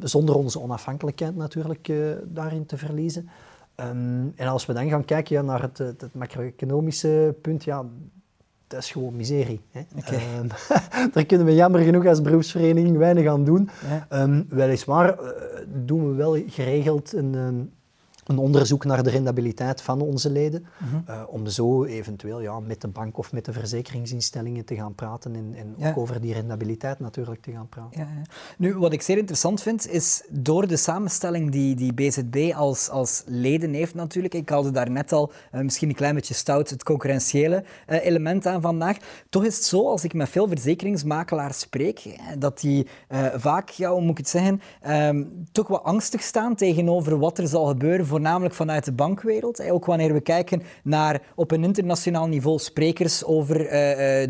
zonder 0.00 0.34
onze 0.34 0.60
onafhankelijkheid 0.60 1.36
natuurlijk 1.36 1.88
uh, 1.88 2.12
daarin 2.24 2.66
te 2.66 2.76
verliezen. 2.76 3.28
Um, 3.76 4.32
en 4.36 4.46
als 4.48 4.66
we 4.66 4.72
dan 4.72 4.88
gaan 4.88 5.04
kijken 5.04 5.36
ja, 5.36 5.42
naar 5.42 5.62
het, 5.62 5.78
het, 5.78 6.00
het 6.00 6.14
macro-economische 6.14 7.34
punt, 7.42 7.64
ja, 7.64 7.84
dat 8.66 8.80
is 8.80 8.90
gewoon 8.90 9.16
miserie. 9.16 9.60
Hè. 9.70 9.80
Okay. 9.96 10.38
Um, 10.38 10.48
daar 11.12 11.26
kunnen 11.26 11.46
we 11.46 11.54
jammer 11.54 11.80
genoeg 11.80 12.06
als 12.06 12.20
beroepsvereniging 12.20 12.96
weinig 12.96 13.26
aan 13.26 13.44
doen. 13.44 13.68
Ja. 14.08 14.28
weliswaar 14.48 15.20
uh, 15.20 15.28
doen 15.66 16.08
we 16.08 16.14
wel 16.14 16.42
geregeld 16.46 17.12
een 17.12 17.34
een 17.34 17.72
onderzoek 18.26 18.84
naar 18.84 19.02
de 19.02 19.10
rendabiliteit 19.10 19.82
van 19.82 20.00
onze 20.00 20.30
leden, 20.30 20.66
mm 20.78 20.88
-hmm. 20.88 21.04
uh, 21.08 21.22
om 21.26 21.46
zo 21.46 21.84
eventueel 21.84 22.40
ja, 22.40 22.60
met 22.60 22.80
de 22.80 22.88
bank 22.88 23.18
of 23.18 23.32
met 23.32 23.44
de 23.44 23.52
verzekeringsinstellingen 23.52 24.64
te 24.64 24.74
gaan 24.74 24.94
praten 24.94 25.34
en, 25.34 25.54
en 25.56 25.74
ja. 25.76 25.88
ook 25.88 25.96
over 25.96 26.20
die 26.20 26.32
rendabiliteit 26.32 27.00
natuurlijk 27.00 27.42
te 27.42 27.52
gaan 27.52 27.68
praten. 27.68 28.00
Ja, 28.00 28.08
nu, 28.58 28.78
wat 28.78 28.92
ik 28.92 29.02
zeer 29.02 29.18
interessant 29.18 29.62
vind, 29.62 29.88
is 29.88 30.22
door 30.30 30.66
de 30.66 30.76
samenstelling 30.76 31.50
die, 31.50 31.74
die 31.74 31.92
BZB 31.92 32.52
als, 32.54 32.88
als 32.88 33.22
leden 33.26 33.72
heeft 33.72 33.94
natuurlijk, 33.94 34.34
ik 34.34 34.48
haalde 34.48 34.70
daar 34.70 34.90
net 34.90 35.12
al 35.12 35.32
uh, 35.52 35.60
misschien 35.60 35.88
een 35.88 35.94
klein 35.94 36.14
beetje 36.14 36.34
stout 36.34 36.70
het 36.70 36.82
concurrentiële 36.82 37.64
uh, 37.88 38.04
element 38.04 38.46
aan 38.46 38.60
vandaag, 38.60 38.96
toch 39.28 39.44
is 39.44 39.54
het 39.56 39.64
zo, 39.64 39.88
als 39.88 40.04
ik 40.04 40.14
met 40.14 40.28
veel 40.28 40.48
verzekeringsmakelaars 40.48 41.58
spreek, 41.58 42.20
dat 42.38 42.60
die 42.60 42.86
vaak, 43.34 43.68
ja, 43.68 43.90
hoe 43.90 44.00
moet 44.00 44.10
ik 44.10 44.16
het 44.16 44.28
zeggen, 44.28 44.60
um, 44.88 45.46
toch 45.52 45.68
wat 45.68 45.82
angstig 45.82 46.22
staan 46.22 46.54
tegenover 46.54 47.18
wat 47.18 47.38
er 47.38 47.48
zal 47.48 47.66
gebeuren 47.66 48.06
voornamelijk 48.12 48.54
vanuit 48.54 48.84
de 48.84 48.92
bankwereld. 48.92 49.70
Ook 49.70 49.84
wanneer 49.84 50.12
we 50.12 50.20
kijken 50.20 50.62
naar 50.82 51.22
op 51.34 51.50
een 51.50 51.64
internationaal 51.64 52.28
niveau 52.28 52.58
sprekers 52.58 53.24
over 53.24 53.60
uh, 53.60 53.70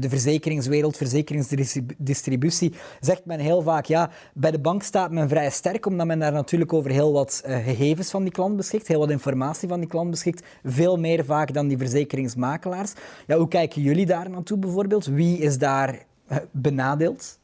de 0.00 0.08
verzekeringswereld, 0.08 0.96
verzekeringsdistributie, 0.96 2.74
zegt 3.00 3.24
men 3.24 3.38
heel 3.38 3.62
vaak, 3.62 3.84
ja, 3.84 4.10
bij 4.34 4.50
de 4.50 4.58
bank 4.58 4.82
staat 4.82 5.10
men 5.10 5.28
vrij 5.28 5.50
sterk, 5.50 5.86
omdat 5.86 6.06
men 6.06 6.18
daar 6.18 6.32
natuurlijk 6.32 6.72
over 6.72 6.90
heel 6.90 7.12
wat 7.12 7.42
uh, 7.46 7.56
gegevens 7.56 8.10
van 8.10 8.22
die 8.22 8.32
klant 8.32 8.56
beschikt, 8.56 8.88
heel 8.88 8.98
wat 8.98 9.10
informatie 9.10 9.68
van 9.68 9.80
die 9.80 9.88
klant 9.88 10.10
beschikt, 10.10 10.46
veel 10.64 10.96
meer 10.96 11.24
vaak 11.24 11.52
dan 11.54 11.68
die 11.68 11.78
verzekeringsmakelaars. 11.78 12.92
Ja, 13.26 13.36
hoe 13.36 13.48
kijken 13.48 13.82
jullie 13.82 14.06
daar 14.06 14.30
naartoe 14.30 14.58
bijvoorbeeld? 14.58 15.06
Wie 15.06 15.38
is 15.38 15.58
daar 15.58 15.94
uh, 16.30 16.36
benadeeld? 16.50 17.38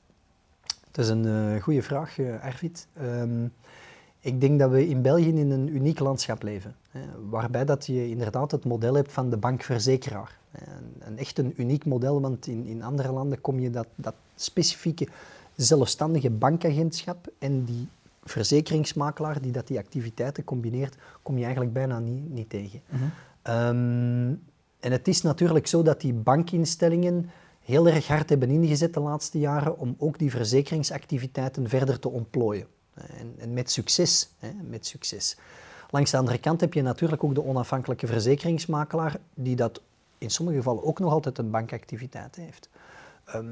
Dat 0.91 1.05
is 1.05 1.11
een 1.11 1.61
goede 1.61 1.83
vraag, 1.83 2.17
Arvid. 2.43 2.87
Um, 3.03 3.53
ik 4.21 4.41
denk 4.41 4.59
dat 4.59 4.71
we 4.71 4.89
in 4.89 5.03
België 5.03 5.29
in 5.29 5.51
een 5.51 5.75
uniek 5.75 5.99
landschap 5.99 6.43
leven, 6.43 6.75
hè, 6.91 7.01
waarbij 7.29 7.65
dat 7.65 7.87
je 7.87 8.09
inderdaad 8.09 8.51
het 8.51 8.65
model 8.65 8.95
hebt 8.95 9.13
van 9.13 9.31
de 9.31 9.37
bankverzekeraar. 9.37 10.39
Een, 10.53 10.95
een 10.99 11.19
echt 11.19 11.39
een 11.39 11.55
uniek 11.57 11.85
model, 11.85 12.21
want 12.21 12.47
in, 12.47 12.67
in 12.67 12.83
andere 12.83 13.13
landen 13.13 13.41
kom 13.41 13.61
je 13.61 13.71
dat, 13.71 13.87
dat 13.95 14.15
specifieke 14.35 15.09
zelfstandige 15.57 16.31
bankagentschap 16.31 17.29
en 17.39 17.65
die 17.65 17.89
verzekeringsmakelaar 18.25 19.41
die 19.41 19.53
dat 19.53 19.67
die 19.67 19.79
activiteiten 19.79 20.45
combineert, 20.45 20.97
kom 21.23 21.37
je 21.37 21.43
eigenlijk 21.43 21.73
bijna 21.73 21.99
niet, 21.99 22.31
niet 22.31 22.51
tegen. 22.51 22.81
Mm 22.89 22.99
-hmm. 22.99 23.55
um, 23.55 24.43
en 24.81 24.93
het 24.93 25.09
is 25.09 25.23
natuurlijk 25.23 25.67
zo 25.67 25.83
dat 25.83 26.01
die 26.01 26.13
bankinstellingen 26.13 27.31
heel 27.61 27.89
erg 27.89 28.07
hard 28.07 28.29
hebben 28.29 28.51
ingezet 28.51 28.95
de 28.95 29.01
laatste 29.01 29.39
jaren 29.39 29.79
om 29.79 29.95
ook 29.99 30.19
die 30.19 30.31
verzekeringsactiviteiten 30.31 31.69
verder 31.69 31.99
te 31.99 32.09
ontplooien. 32.09 32.67
En, 33.19 33.35
en 33.39 33.53
met 33.53 33.71
succes. 33.71 34.29
Hè, 34.39 34.51
met 34.69 34.87
succes. 34.87 35.37
Langs 35.91 36.11
de 36.11 36.17
andere 36.17 36.39
kant 36.39 36.61
heb 36.61 36.75
je 36.75 36.83
natuurlijk 36.83 37.25
ook 37.25 37.35
de 37.35 37.45
onafhankelijke 37.45 38.07
verzekeringsmakelaar 38.07 39.17
die 39.35 39.57
dat 39.57 39.81
in 40.19 40.31
sommige 40.31 40.57
gevallen 40.57 40.85
ook 40.85 40.99
nog 40.99 41.13
altijd 41.13 41.39
een 41.39 41.51
bankactiviteit 41.51 42.37
heeft. 42.37 42.69
Ehm, 43.25 43.45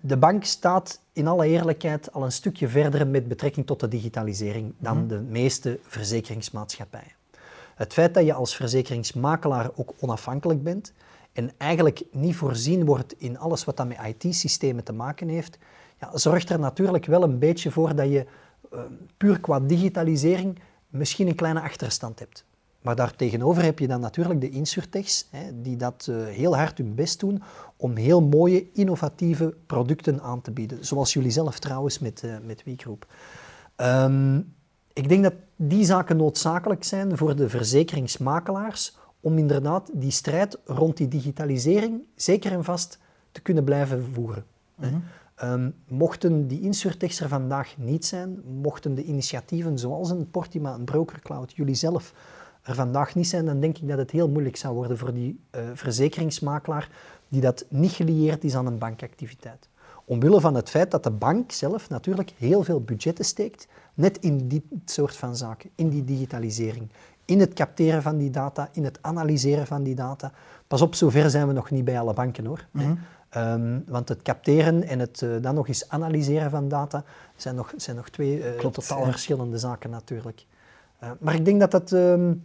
de 0.00 0.16
bank 0.16 0.44
staat 0.44 1.00
in 1.12 1.26
alle 1.26 1.46
eerlijkheid 1.46 2.12
al 2.12 2.24
een 2.24 2.32
stukje 2.32 2.68
verder 2.68 3.06
met 3.06 3.28
betrekking 3.28 3.66
tot 3.66 3.80
de 3.80 3.88
digitalisering 3.88 4.74
dan 4.78 4.98
mhm. 4.98 5.08
de 5.08 5.20
meeste 5.20 5.78
verzekeringsmaatschappijen. 5.82 7.12
Het 7.74 7.92
feit 7.92 8.14
dat 8.14 8.24
je 8.24 8.32
als 8.32 8.56
verzekeringsmakelaar 8.56 9.70
ook 9.74 9.94
onafhankelijk 9.98 10.62
bent 10.62 10.92
en 11.32 11.50
eigenlijk 11.56 12.02
niet 12.10 12.36
voorzien 12.36 12.84
wordt 12.84 13.14
in 13.18 13.38
alles 13.38 13.64
wat 13.64 13.76
dat 13.76 13.88
met 13.88 13.98
IT-systemen 14.06 14.84
te 14.84 14.92
maken 14.92 15.28
heeft, 15.28 15.58
ja, 16.00 16.10
zorgt 16.18 16.50
er 16.50 16.58
natuurlijk 16.58 17.04
wel 17.04 17.22
een 17.22 17.38
beetje 17.38 17.70
voor 17.70 17.94
dat 17.94 18.08
je 18.08 18.26
uh, 18.74 18.80
puur 19.16 19.40
qua 19.40 19.60
digitalisering 19.60 20.58
misschien 20.88 21.28
een 21.28 21.34
kleine 21.34 21.60
achterstand 21.60 22.18
hebt. 22.18 22.44
Maar 22.82 22.96
daartegenover 22.96 23.62
heb 23.62 23.78
je 23.78 23.86
dan 23.86 24.00
natuurlijk 24.00 24.40
de 24.40 24.50
insurtechs, 24.50 25.26
hè, 25.30 25.62
die 25.62 25.76
dat 25.76 26.06
uh, 26.10 26.26
heel 26.26 26.56
hard 26.56 26.78
hun 26.78 26.94
best 26.94 27.20
doen 27.20 27.42
om 27.76 27.96
heel 27.96 28.22
mooie, 28.22 28.66
innovatieve 28.72 29.54
producten 29.66 30.22
aan 30.22 30.40
te 30.40 30.50
bieden. 30.50 30.84
Zoals 30.86 31.12
jullie 31.12 31.30
zelf 31.30 31.58
trouwens 31.58 31.98
met, 31.98 32.22
uh, 32.24 32.36
met 32.42 32.64
WeGroup. 32.64 33.06
Um, 33.76 34.54
ik 34.92 35.08
denk 35.08 35.22
dat 35.22 35.34
die 35.56 35.84
zaken 35.84 36.16
noodzakelijk 36.16 36.84
zijn 36.84 37.16
voor 37.16 37.36
de 37.36 37.48
verzekeringsmakelaars 37.48 38.96
om 39.20 39.38
inderdaad 39.38 39.90
die 39.92 40.10
strijd 40.10 40.58
rond 40.64 40.96
die 40.96 41.08
digitalisering 41.08 42.02
zeker 42.14 42.52
en 42.52 42.64
vast 42.64 42.98
te 43.32 43.40
kunnen 43.40 43.64
blijven 43.64 44.04
voeren. 44.12 44.44
Mm 44.74 45.02
um, 45.42 45.74
mochten 45.88 46.48
die 46.48 46.60
insurtechs 46.60 47.20
er 47.20 47.28
vandaag 47.28 47.74
niet 47.76 48.04
zijn, 48.06 48.40
mochten 48.62 48.94
de 48.94 49.04
initiatieven 49.04 49.78
zoals 49.78 50.10
een 50.10 50.30
Portima, 50.30 50.74
een 50.74 50.84
Brokercloud, 50.84 51.52
jullie 51.56 51.74
zelf 51.74 52.12
er 52.62 52.74
vandaag 52.74 53.14
niet 53.14 53.28
zijn, 53.28 53.44
dan 53.44 53.60
denk 53.60 53.78
ik 53.78 53.88
dat 53.88 53.98
het 53.98 54.10
heel 54.10 54.28
moeilijk 54.28 54.56
zou 54.56 54.74
worden 54.74 54.98
voor 54.98 55.14
die 55.14 55.40
uh, 55.50 55.60
verzekeringsmakelaar 55.74 56.90
die 57.28 57.40
dat 57.40 57.64
niet 57.68 57.90
gelieerd 57.90 58.44
is 58.44 58.54
aan 58.54 58.66
een 58.66 58.78
bankactiviteit. 58.78 59.68
Omwille 60.04 60.40
van 60.40 60.54
het 60.54 60.70
feit 60.70 60.90
dat 60.90 61.02
de 61.02 61.10
bank 61.10 61.52
zelf 61.52 61.88
natuurlijk 61.88 62.32
heel 62.36 62.62
veel 62.62 62.80
budgetten 62.80 63.24
steekt, 63.24 63.68
net 63.94 64.18
in 64.18 64.48
dit 64.48 64.62
soort 64.84 65.16
van 65.16 65.36
zaken, 65.36 65.70
in 65.74 65.88
die 65.88 66.04
digitalisering, 66.04 66.88
in 67.24 67.40
het 67.40 67.52
capteren 67.52 68.02
van 68.02 68.16
die 68.16 68.30
data, 68.30 68.68
in 68.72 68.84
het 68.84 68.98
analyseren 69.00 69.66
van 69.66 69.82
die 69.82 69.94
data. 69.94 70.32
Pas 70.66 70.80
op, 70.80 70.94
zover 70.94 71.30
zijn 71.30 71.46
we 71.46 71.52
nog 71.52 71.70
niet 71.70 71.84
bij 71.84 72.00
alle 72.00 72.14
banken 72.14 72.46
hoor. 72.46 72.66
Mhm. 72.70 72.94
Ehm, 73.28 73.78
want 73.86 74.08
het 74.08 74.22
capteren 74.22 74.82
en 74.82 74.98
het 74.98 75.20
uh, 75.20 75.42
dan 75.42 75.54
nog 75.54 75.68
eens 75.68 75.88
analyseren 75.88 76.50
van 76.50 76.68
data 76.68 77.04
zijn 77.36 77.54
nog, 77.54 77.72
zijn 77.76 77.96
nog 77.96 78.08
twee 78.08 78.38
uh, 78.38 78.60
totaal 78.60 79.04
verschillende 79.04 79.58
zaken 79.58 79.90
natuurlijk. 79.90 80.44
Uh, 81.02 81.10
maar 81.20 81.34
ik 81.34 81.44
denk 81.44 81.60
dat 81.60 81.70
dat, 81.70 81.90
um, 81.90 82.44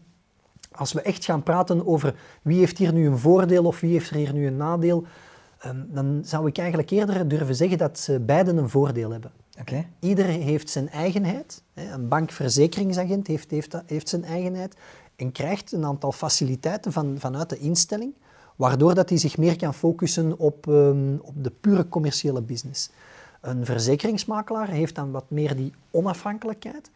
als 0.72 0.94
we 0.94 1.02
echt 1.02 1.26
gaan 1.26 1.44
praten 1.44 1.88
over 1.88 2.16
wie 2.42 2.60
heeft 2.60 2.78
hier 2.78 2.94
nu 2.94 3.08
een 3.08 3.18
voordeel 3.18 3.66
of 3.66 3.80
wie 3.80 3.92
heeft 3.92 4.10
er 4.10 4.16
hier 4.16 4.34
nu 4.34 4.48
een 4.48 4.58
nadeel, 4.58 5.06
um, 5.66 5.88
dan 5.90 6.22
zou 6.26 6.48
ik 6.48 6.58
eigenlijk 6.58 6.90
eerder 6.90 7.28
durven 7.28 7.56
zeggen 7.56 7.78
dat 7.78 8.00
ze 8.00 8.20
beiden 8.20 8.58
een 8.58 8.70
voordeel 8.70 9.12
hebben. 9.12 9.32
Okay. 9.60 9.88
Ieder 10.00 10.26
heeft 10.26 10.70
zijn 10.70 10.90
eigenheid. 10.90 11.64
Een 11.74 12.08
bankverzekeringsagent 12.08 13.28
heeft, 13.28 13.52
heeft, 13.52 13.78
heeft 13.86 14.10
zijn 14.10 14.24
eigenheid 14.24 14.76
en 15.16 15.32
krijgt 15.32 15.72
een 15.72 15.86
aantal 15.86 16.12
faciliteiten 16.12 16.92
van, 16.92 17.16
vanuit 17.20 17.50
de 17.50 17.58
instelling, 17.58 18.14
waardoor 18.56 18.96
dat 18.96 19.10
hij 19.10 19.18
zich 19.18 19.38
meer 19.38 19.58
kan 19.58 19.74
focussen 19.74 20.40
op, 20.40 20.66
um, 20.66 21.20
op 21.22 21.44
de 21.44 21.52
pure 21.62 21.90
commerciële 21.90 22.42
business. 22.42 22.90
Een 23.42 23.66
verzekeringsmakelaar 23.66 24.68
heeft 24.68 24.96
dan 24.96 25.12
wat 25.12 25.26
meer 25.28 25.56
die 25.56 25.74
onafhankelijkheid, 25.92 26.90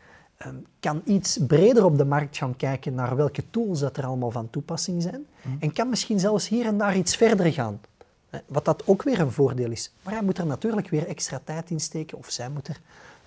um, 0.45 0.65
kan 0.79 1.01
iets 1.05 1.39
breder 1.47 1.85
op 1.85 1.97
de 1.97 2.05
markt 2.05 2.37
gaan 2.37 2.55
kijken 2.55 2.93
naar 2.93 3.15
welke 3.15 3.43
tools 3.49 3.79
dat 3.79 3.97
er 3.97 4.05
allemaal 4.05 4.31
van 4.31 4.49
toepassing 4.49 5.01
zijn 5.01 5.25
mm. 5.41 5.57
en 5.59 5.73
kan 5.73 5.89
misschien 5.89 6.19
zelfs 6.19 6.47
hier 6.47 6.65
en 6.65 6.77
daar 6.77 6.97
iets 6.97 7.15
verder 7.15 7.53
gaan. 7.53 7.79
Wat 8.45 8.65
dat 8.65 8.83
ook 8.85 9.03
weer 9.03 9.19
een 9.19 9.31
voordeel 9.31 9.71
is. 9.71 9.91
Maar 10.01 10.13
hij 10.13 10.23
moet 10.23 10.37
er 10.37 10.45
natuurlijk 10.45 10.89
weer 10.89 11.07
extra 11.07 11.41
tijd 11.43 11.69
in 11.69 11.79
steken, 11.79 12.17
of 12.17 12.29
zij 12.29 12.49
moet 12.49 12.67
er 12.67 12.79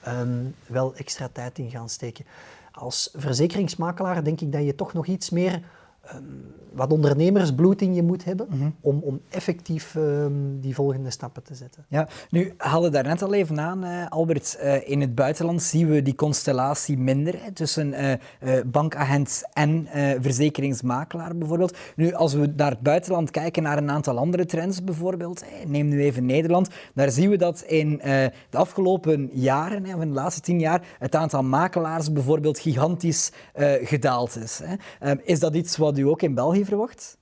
um, 0.09 0.55
wel 0.67 0.95
extra 0.95 1.29
tijd 1.33 1.59
in 1.59 1.71
gaan 1.71 1.89
steken. 1.89 2.25
Als 2.73 3.11
verzekeringsmakelaar 3.15 4.25
denk 4.25 4.41
ik 4.41 4.53
dat 4.53 4.65
je 4.65 4.75
toch 4.75 4.93
nog 4.93 5.07
iets 5.07 5.31
meer 5.31 5.63
um, 6.14 6.54
wat 6.73 6.92
ondernemersbloed 6.92 7.83
in 7.83 7.95
je 7.95 8.02
moet 8.02 8.25
hebben 8.25 8.47
mhm. 8.50 8.71
om, 8.80 9.00
om 9.02 9.21
effectief 9.30 9.95
um, 9.95 10.61
die 10.61 10.75
volgende 10.75 11.11
stappen 11.11 11.42
te 11.42 11.54
zetten. 11.54 11.85
Ja, 11.88 12.09
nu 12.30 12.54
haalde 12.57 12.88
daar 12.88 13.04
net 13.04 13.23
al 13.23 13.35
even 13.35 13.61
aan, 13.61 13.85
uh, 13.85 14.07
Albert. 14.09 14.59
Uh, 14.62 14.88
in 14.88 15.00
het 15.00 15.14
buitenland 15.14 15.62
zien 15.62 15.88
we 15.88 16.02
die 16.02 16.14
constellatie 16.14 16.99
minder 16.99 17.35
hè, 17.42 17.52
tussen 17.52 17.95
uh, 18.42 18.61
bankagent 18.66 19.42
en 19.52 19.88
verzekeringsmakelaar 20.21 21.37
bijvoorbeeld. 21.37 21.76
Nu, 21.97 22.12
als 22.12 22.35
we 22.35 22.52
naar 22.57 22.71
het 22.71 22.80
buitenland 22.80 23.30
kijken, 23.30 23.62
naar 23.62 23.78
een 23.78 23.90
aantal 23.90 24.19
andere 24.19 24.47
trends 24.47 24.85
bijvoorbeeld, 24.85 25.45
hè, 25.45 25.66
neem 25.66 25.88
nu 25.88 26.02
even 26.02 26.26
Nederland, 26.26 26.69
daar 26.95 27.11
zien 27.11 27.30
we 27.30 27.37
dat 27.37 27.61
in 27.61 28.00
de 28.50 28.59
afgelopen 28.59 29.30
jaren, 29.33 29.85
hè, 29.85 29.90
van 29.90 30.09
de 30.09 30.14
laatste 30.14 30.40
tien 30.40 30.61
jaar, 30.61 30.83
het 30.99 31.14
aantal 31.14 31.42
makelaars 31.42 32.12
bijvoorbeeld 32.12 32.59
gigantisch 32.59 33.33
gedaald 33.83 34.37
is. 34.37 34.61
Hè. 34.64 34.75
Ehm, 35.00 35.16
is 35.23 35.40
dat 35.40 35.54
iets 35.54 35.76
wat 35.76 35.89
u 35.99 36.02
ook 36.02 36.23
in 36.23 36.35
België 36.35 36.64
verwacht? 36.64 37.18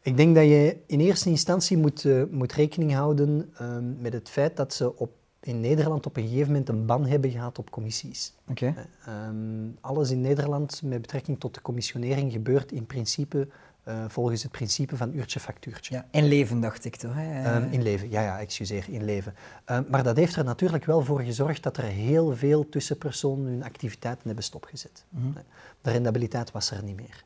Ik 0.00 0.16
denk 0.16 0.34
dat 0.34 0.44
je 0.44 0.76
in 0.86 1.00
eerste 1.00 1.28
instantie 1.28 1.76
moet, 1.76 2.04
uh, 2.04 2.22
moet 2.30 2.52
rekening 2.52 2.92
houden 2.92 3.52
uh, 3.60 3.76
met 3.98 4.12
het 4.12 4.28
feit 4.28 4.56
dat 4.56 4.74
ze 4.74 4.96
op, 4.96 5.10
in 5.40 5.60
Nederland 5.60 6.06
op 6.06 6.16
een 6.16 6.28
gegeven 6.28 6.46
moment 6.46 6.68
een 6.68 6.86
ban 6.86 7.06
hebben 7.06 7.30
gehad 7.30 7.58
op 7.58 7.70
commissies. 7.70 8.34
Okay. 8.50 8.74
Uh, 9.08 9.26
um, 9.28 9.76
alles 9.80 10.10
in 10.10 10.20
Nederland 10.20 10.82
met 10.82 11.00
betrekking 11.00 11.40
tot 11.40 11.54
de 11.54 11.62
commissionering 11.62 12.32
gebeurt 12.32 12.72
in 12.72 12.86
principe 12.86 13.48
uh, 13.88 14.04
volgens 14.08 14.42
het 14.42 14.52
principe 14.52 14.96
van 14.96 15.14
uurtje-factuurtje. 15.14 15.94
Ja, 15.94 16.06
in 16.10 16.24
leven 16.24 16.60
dacht 16.60 16.84
ik 16.84 16.96
toch? 16.96 17.14
Hè? 17.14 17.56
Um, 17.56 17.68
in 17.70 17.82
leven, 17.82 18.10
ja, 18.10 18.22
ja, 18.22 18.38
excuseer, 18.40 18.84
in 18.88 19.04
leven. 19.04 19.34
Um, 19.66 19.86
maar 19.88 20.02
dat 20.02 20.16
heeft 20.16 20.36
er 20.36 20.44
natuurlijk 20.44 20.84
wel 20.84 21.02
voor 21.02 21.20
gezorgd 21.20 21.62
dat 21.62 21.76
er 21.76 21.84
heel 21.84 22.36
veel 22.36 22.68
tussenpersonen 22.68 23.46
hun 23.46 23.64
activiteiten 23.64 24.26
hebben 24.26 24.44
stopgezet. 24.44 25.04
Mm 25.08 25.22
-hmm. 25.22 25.34
De 25.80 25.90
rendabiliteit 25.90 26.50
was 26.50 26.70
er 26.70 26.82
niet 26.82 26.96
meer. 26.96 27.24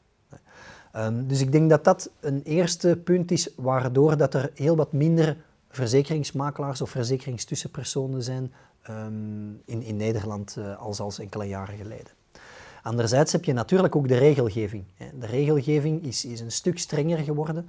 Um, 0.96 1.26
dus 1.26 1.40
ik 1.40 1.52
denk 1.52 1.70
dat 1.70 1.84
dat 1.84 2.10
een 2.20 2.42
eerste 2.42 3.00
punt 3.04 3.30
is 3.30 3.50
waardoor 3.56 4.16
dat 4.16 4.34
er 4.34 4.50
heel 4.54 4.76
wat 4.76 4.92
minder 4.92 5.36
verzekeringsmakelaars 5.68 6.80
of 6.80 6.90
verzekeringstussenpersonen 6.90 8.22
zijn 8.22 8.52
um, 8.90 9.62
in, 9.64 9.82
in 9.82 9.96
Nederland 9.96 10.56
uh, 10.58 10.78
als, 10.78 11.00
als 11.00 11.18
enkele 11.18 11.44
jaren 11.44 11.76
geleden. 11.76 12.12
Anderzijds 12.82 13.32
heb 13.32 13.44
je 13.44 13.52
natuurlijk 13.52 13.96
ook 13.96 14.08
de 14.08 14.18
regelgeving. 14.18 14.84
De 15.18 15.26
regelgeving 15.26 16.04
is, 16.04 16.24
is 16.24 16.40
een 16.40 16.52
stuk 16.52 16.78
strenger 16.78 17.18
geworden. 17.18 17.68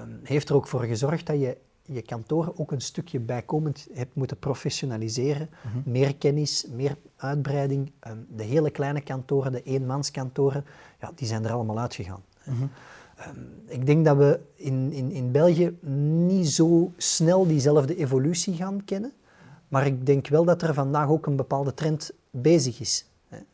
Um, 0.00 0.20
heeft 0.22 0.48
er 0.48 0.54
ook 0.54 0.66
voor 0.66 0.82
gezorgd 0.82 1.26
dat 1.26 1.40
je 1.40 1.56
je 1.82 2.02
kantoor 2.02 2.52
ook 2.56 2.72
een 2.72 2.80
stukje 2.80 3.20
bijkomend 3.20 3.88
hebt 3.92 4.14
moeten 4.14 4.38
professionaliseren. 4.38 5.50
Mm 5.50 5.72
-hmm. 5.72 5.92
Meer 5.92 6.16
kennis, 6.16 6.66
meer 6.70 6.96
uitbreiding. 7.16 7.92
Um, 8.08 8.26
de 8.36 8.42
hele 8.42 8.70
kleine 8.70 9.00
kantoren, 9.00 9.52
de 9.52 9.62
eenmanskantoren, 9.62 10.64
ja, 11.00 11.12
die 11.14 11.26
zijn 11.26 11.44
er 11.44 11.52
allemaal 11.52 11.78
uitgegaan. 11.78 12.22
Mm 12.44 12.70
ik 13.72 13.86
denk 13.86 14.04
dat 14.04 14.16
we 14.16 14.40
in, 14.54 14.92
in, 14.92 15.10
in 15.10 15.30
België 15.30 15.76
niet 16.26 16.48
zo 16.48 16.92
snel 16.96 17.46
diezelfde 17.46 17.96
evolutie 17.96 18.54
gaan 18.54 18.84
kennen. 18.84 19.12
Maar 19.68 19.86
ik 19.86 20.06
denk 20.06 20.28
wel 20.28 20.44
dat 20.44 20.62
er 20.62 20.74
vandaag 20.74 21.08
ook 21.08 21.26
een 21.26 21.36
bepaalde 21.36 21.74
trend 21.74 22.10
bezig 22.30 22.80
is. 22.80 23.06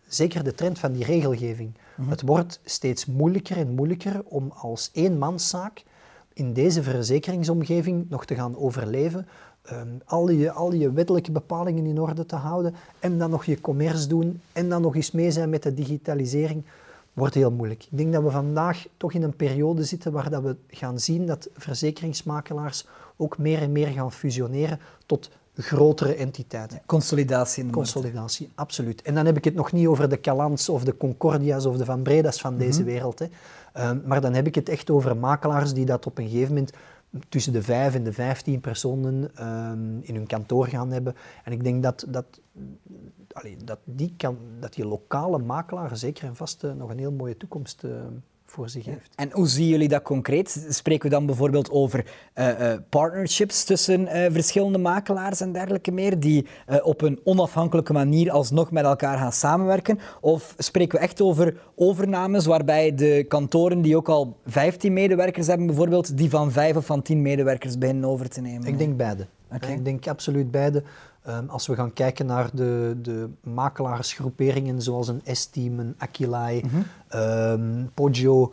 Zeker 0.07 0.45
de 0.45 0.55
trend 0.55 0.79
van 0.79 0.93
die 0.93 1.05
regelgeving. 1.05 1.73
Mhm. 1.97 2.11
Het 2.11 2.23
wordt 2.23 2.61
steeds 2.65 3.07
moeilijker 3.07 3.57
en 3.57 3.75
moeilijker 3.75 4.23
om 4.25 4.53
als 4.55 4.91
eenmanszaak 4.93 5.85
in 6.33 6.53
deze 6.53 6.83
verzekeringsomgeving 6.83 8.11
nog 8.11 8.25
te 8.25 8.35
gaan 8.35 8.57
overleven. 8.57 9.27
Um, 9.73 10.01
al, 10.05 10.31
je, 10.31 10.51
al 10.51 10.73
je 10.73 10.93
wettelijke 10.93 11.33
bepalingen 11.33 11.87
in 11.87 12.01
orde 12.01 12.27
te 12.27 12.37
houden 12.37 12.75
en 12.99 13.19
dan 13.19 13.31
nog 13.31 13.45
je 13.45 13.61
commerce 13.61 14.09
doen 14.09 14.41
en 14.53 14.69
dan 14.69 14.83
nog 14.83 14.97
eens 14.97 15.11
mee 15.11 15.31
zijn 15.31 15.51
met 15.51 15.63
de 15.63 15.75
digitalisering 15.75 16.65
wordt 17.19 17.35
heel 17.35 17.51
moeilijk. 17.51 17.83
Ik 17.91 17.99
denk 17.99 18.13
dat 18.13 18.23
we 18.23 18.31
vandaag 18.31 18.87
toch 18.97 19.13
in 19.13 19.23
een 19.23 19.37
periode 19.37 19.85
zitten 19.85 20.13
waar 20.13 20.31
dat 20.31 20.43
we 20.43 20.57
gaan 20.69 20.99
zien 20.99 21.27
dat 21.27 21.49
verzekeringsmakelaars 21.57 22.87
ook 23.17 23.39
meer 23.39 23.63
en 23.63 23.73
meer 23.73 23.89
gaan 23.89 24.13
fusioneren 24.13 24.81
tot 25.07 25.31
grotere 25.55 26.15
entiteiten. 26.15 26.81
Consolidatie. 26.87 27.65
In 27.65 27.71
Consolidatie, 27.71 28.51
absoluut. 28.55 29.03
En 29.03 29.15
dan 29.15 29.27
heb 29.27 29.37
ik 29.37 29.45
het 29.45 29.55
nog 29.55 29.73
niet 29.73 29.87
over 29.87 30.09
de 30.09 30.21
Calans 30.21 30.69
of 30.69 30.85
de 30.85 30.97
Concordia's 30.97 31.65
of 31.65 31.77
de 31.77 31.85
Van 31.85 32.03
Breda's 32.03 32.41
van 32.41 32.59
deze 32.59 32.81
mhm. 32.81 32.91
wereld. 32.91 33.19
Hè. 33.19 33.27
Um, 33.89 34.03
maar 34.07 34.21
dan 34.21 34.35
heb 34.35 34.47
ik 34.47 34.55
het 34.55 34.69
echt 34.69 34.91
over 34.91 35.17
makelaars 35.17 35.73
die 35.73 35.85
dat 35.85 36.07
op 36.07 36.19
een 36.19 36.29
gegeven 36.29 36.55
moment 36.55 36.73
tussen 37.29 37.53
de 37.53 37.63
vijf 37.63 37.95
en 37.95 38.05
de 38.05 38.13
vijftien 38.13 38.61
personen 38.61 39.47
um, 39.47 40.01
in 40.03 40.15
hun 40.15 40.27
kantoor 40.27 40.67
gaan 40.67 40.93
hebben. 40.93 41.15
En 41.45 41.53
ik 41.53 41.65
denk 41.65 41.83
dat, 41.83 42.07
dat 42.09 42.41
dat, 43.65 43.79
die 43.85 44.15
kan, 44.17 44.39
dat 44.61 44.73
die 44.73 44.87
lokale 44.87 45.39
makelaar 45.39 45.97
zeker 45.97 46.25
en 46.25 46.37
vast 46.37 46.65
uh, 46.65 46.73
nog 46.73 46.91
een 46.91 46.99
heel 46.99 47.13
mooie 47.13 47.37
toekomst 47.37 47.83
uh, 47.85 47.93
voor 48.59 48.69
zich 48.69 48.85
heeft. 48.85 49.11
En 49.15 49.31
hoe 49.33 49.47
zien 49.47 49.67
jullie 49.67 49.89
dat 49.89 50.03
concreet? 50.03 50.67
Spreken 50.69 51.09
we 51.09 51.15
dan 51.15 51.27
bijvoorbeeld 51.27 51.71
over 51.71 52.05
uh, 52.35 52.49
uh, 52.49 52.73
partnerships 52.89 53.65
tussen 53.65 54.01
uh, 54.01 54.27
verschillende 54.31 54.79
makelaars 54.79 55.41
en 55.41 55.53
dergelijke 55.53 55.93
meer, 55.93 56.21
die 56.21 56.47
op 56.83 57.03
een 57.03 57.21
onafhankelijke 57.25 57.93
manier 57.93 58.31
alsnog 58.31 58.71
met 58.71 58.85
elkaar 58.85 59.19
gaan 59.19 59.33
samenwerken? 59.33 59.99
Of 60.21 60.55
spreken 60.59 60.99
we 60.99 61.05
echt 61.05 61.21
over 61.21 61.61
overnames 61.75 62.47
waarbij 62.47 62.95
de 62.95 63.25
kantoren 63.29 63.83
die 63.83 63.97
ook 63.97 64.09
al 64.09 64.37
15 64.47 64.93
medewerkers 64.93 65.47
hebben, 65.47 65.67
bijvoorbeeld, 65.67 66.17
die 66.17 66.31
van 66.31 66.53
5 66.53 66.77
of 66.77 66.87
van 66.87 67.03
10 67.03 67.23
medewerkers 67.23 67.79
beginnen 67.79 68.11
over 68.11 68.29
te 68.29 68.41
nemen? 68.41 68.67
Ik 68.67 68.79
denk 68.79 68.97
beide. 68.97 69.27
Okay. 69.55 69.73
Ik 69.73 69.85
denk 69.85 70.07
absoluut 70.07 70.51
beide. 70.51 70.83
Um, 71.29 71.49
als 71.49 71.67
we 71.67 71.75
gaan 71.75 71.93
kijken 71.93 72.27
naar 72.27 72.51
de, 72.55 72.97
de 73.03 73.29
makelaarsgroeperingen 73.43 74.83
zoals 74.83 75.09
een 75.09 75.23
S-Team, 75.25 75.79
een 75.79 75.95
Aquilai, 75.99 76.63
mm 76.63 76.71
-hmm. 76.71 77.21
um, 77.21 77.91
Poggio, 77.95 78.53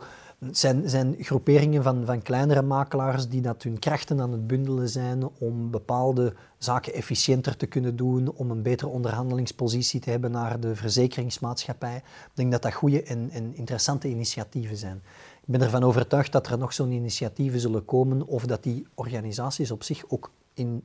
zijn, 0.50 0.88
zijn 0.88 1.16
groeperingen 1.18 1.82
van, 1.82 2.04
van 2.04 2.22
kleinere 2.22 2.62
makelaars 2.62 3.28
die 3.28 3.40
dat 3.40 3.62
hun 3.62 3.78
krachten 3.78 4.20
aan 4.20 4.32
het 4.32 4.46
bundelen 4.46 4.88
zijn 4.88 5.28
om 5.38 5.70
bepaalde 5.70 6.34
zaken 6.58 6.94
efficiënter 6.94 7.56
te 7.56 7.66
kunnen 7.66 7.96
doen, 7.96 8.32
om 8.32 8.50
een 8.50 8.62
betere 8.62 8.90
onderhandelingspositie 8.90 10.00
te 10.00 10.10
hebben 10.10 10.30
naar 10.30 10.60
de 10.60 10.76
verzekeringsmaatschappij. 10.76 11.96
Ik 11.96 12.30
denk 12.34 12.52
dat 12.52 12.62
dat 12.62 12.72
goede 12.74 13.02
en, 13.02 13.30
en 13.30 13.54
interessante 13.54 14.08
initiatieven 14.08 14.76
zijn. 14.76 15.02
Ik 15.40 15.52
ben 15.52 15.62
ervan 15.62 15.84
overtuigd 15.84 16.32
dat 16.32 16.46
er 16.46 16.58
nog 16.58 16.72
zo'n 16.72 16.90
initiatieven 16.90 17.60
zullen 17.60 17.84
komen 17.84 18.26
of 18.26 18.46
dat 18.46 18.62
die 18.62 18.86
organisaties 18.94 19.70
op 19.70 19.82
zich 19.82 20.04
ook 20.08 20.30
in 20.54 20.82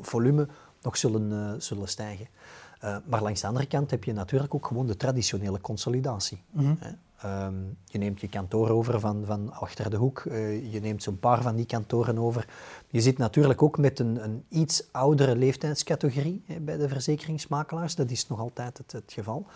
volume 0.00 0.48
nog 0.82 0.96
zullen, 0.96 1.30
uh, 1.30 1.60
zullen 1.60 1.88
stijgen. 1.88 2.26
Uh, 2.84 2.96
maar 3.04 3.22
langs 3.22 3.40
de 3.40 3.46
andere 3.46 3.66
kant 3.66 3.90
heb 3.90 4.04
je 4.04 4.12
natuurlijk 4.12 4.54
ook 4.54 4.66
gewoon 4.66 4.86
de 4.86 4.96
traditionele 4.96 5.60
consolidatie. 5.60 6.42
Mm 6.50 6.64
-hmm. 6.80 6.96
um, 7.30 7.76
je 7.84 7.98
neemt 7.98 8.20
je 8.20 8.28
kantoor 8.28 8.68
over 8.68 9.00
van, 9.00 9.22
van 9.26 9.52
achter 9.52 9.90
de 9.90 9.96
hoek, 9.96 10.24
uh, 10.24 10.72
je 10.72 10.80
neemt 10.80 11.02
zo'n 11.02 11.18
paar 11.18 11.42
van 11.42 11.56
die 11.56 11.66
kantoren 11.66 12.18
over. 12.18 12.48
Je 12.88 13.00
zit 13.00 13.18
natuurlijk 13.18 13.62
ook 13.62 13.78
met 13.78 13.98
een, 13.98 14.24
een 14.24 14.44
iets 14.48 14.84
oudere 14.92 15.36
leeftijdscategorie 15.36 16.42
hè, 16.46 16.60
bij 16.60 16.76
de 16.76 16.88
verzekeringsmakelaars, 16.88 17.94
dat 17.94 18.10
is 18.10 18.28
nog 18.28 18.40
altijd 18.40 18.78
het, 18.78 18.92
het 18.92 19.12
geval. 19.12 19.46